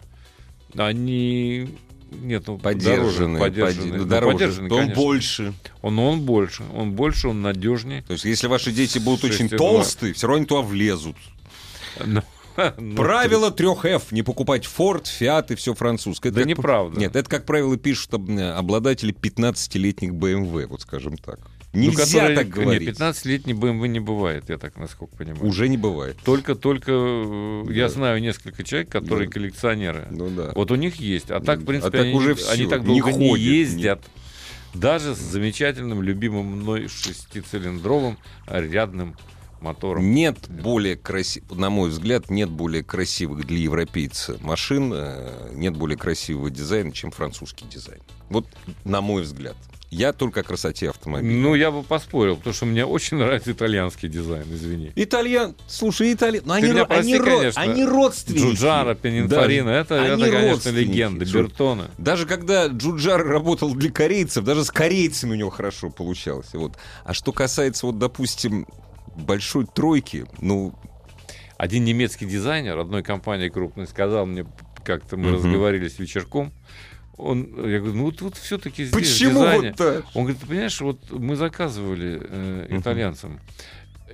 [0.75, 1.69] Они
[2.11, 3.39] нет, ну, Поддержанный.
[3.39, 3.91] поддержанный.
[3.99, 4.95] поди- Ну, поддержанный, он конечно.
[5.01, 5.53] больше.
[5.81, 8.01] Он, он больше, он больше, он надежнее.
[8.03, 9.57] То есть, если ваши дети будут очень 6,2.
[9.57, 11.17] толстые, все равно они туда влезут.
[12.05, 12.21] Ну,
[12.77, 16.31] ну, Правило трех F не покупать Ford, Fiat и все французское.
[16.31, 16.99] Да как- неправда.
[16.99, 21.39] Нет, это, как правило, пишут об- обладатели 15-летних BMW, вот скажем так.
[21.77, 22.89] Ну, Нельзя которые- так Нет, говорить.
[22.89, 25.45] 15-летний BMW не бывает, я так насколько понимаю.
[25.45, 26.17] Уже не бывает.
[26.23, 27.89] Только, только э, я Да.
[27.89, 29.33] знаю несколько человек, которые Да.
[29.33, 30.07] коллекционеры.
[30.11, 30.51] Ну да.
[30.55, 31.29] Вот у них есть.
[31.31, 33.29] А так, в А принципе, так они, уже не- всё, они так не долго не,
[33.29, 34.01] ходят, не- ездят.
[34.73, 38.17] Даже с замечательным, любимым мной шестицилиндровым
[38.47, 39.15] рядным
[39.61, 40.11] мотором.
[40.13, 45.97] Нет более красивых, на мой взгляд, нет более красивых для европейца машин, э, нет более
[45.97, 47.99] красивого дизайна, чем французский дизайн.
[48.29, 48.45] Вот
[48.83, 49.55] на мой взгляд.
[49.89, 51.31] Я только о красоте автомобиля.
[51.33, 54.91] Ну, я бы поспорил, потому что мне очень нравится итальянский дизайн, извини.
[54.95, 57.61] Итальян, слушай, итальян, ну, они, ро- прости, они, конечно.
[57.61, 58.41] они родственники.
[58.43, 59.79] Джуджара, Пенинфорина, Даже.
[59.79, 61.25] это, это, конечно, легенда.
[61.25, 61.89] Что- Бертона.
[61.97, 66.49] Даже когда Джуджар работал для корейцев, даже с корейцами у него хорошо получалось.
[66.53, 66.73] Вот.
[67.05, 68.67] А что касается, вот, допустим,
[69.15, 70.73] большой тройки, ну,
[71.57, 74.45] Один немецкий дизайнер одной компании крупной сказал мне,
[74.83, 75.35] как-то мы Мгм.
[75.37, 76.53] разговорились вечерком,
[77.17, 77.39] Он,
[77.69, 79.69] я говорю, ну вот, вот все-таки здесь Почему дизайне.
[79.69, 80.05] вот так?
[80.13, 83.39] Он говорит, ты понимаешь, вот мы заказывали э, итальянцам.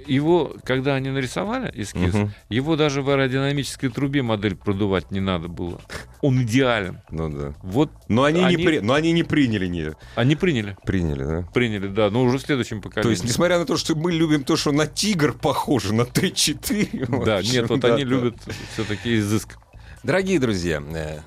[0.08, 2.34] Его, когда они нарисовали эскиз, Мгм.
[2.50, 5.80] его даже в аэродинамической трубе модель продувать не надо было.
[6.22, 7.00] Он идеален.
[7.10, 7.54] Ну да.
[7.62, 10.76] Вот Но они, Они- Не, при- но они не приняли, не они приняли.
[10.86, 11.48] приняли, да?
[11.54, 13.12] Приняли, да, но уже в следующем То поколении.
[13.12, 17.06] есть, несмотря на то, что мы любим то, что на тигр похоже, на Т-4.
[17.22, 18.10] в Да, нет, вот да, они да.
[18.10, 18.36] любят
[18.74, 19.58] все-таки изыск.
[20.04, 21.20] Дорогие друзья, э,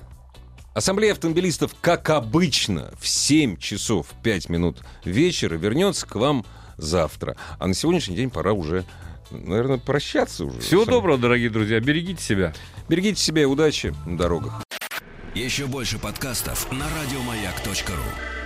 [0.77, 6.45] Ассамблея автомобилистов, как обычно, в 7 часов 5 минут вечера вернется к вам
[6.77, 7.35] завтра.
[7.57, 8.85] А на сегодняшний день пора уже,
[9.31, 10.59] наверное, прощаться уже.
[10.59, 11.79] Всего Сам- доброго, дорогие друзья.
[11.79, 12.53] Берегите себя.
[12.87, 14.61] Берегите себя и удачи на дорогах.
[15.33, 18.36] Еще больше подкастов на радиомаяк.ру.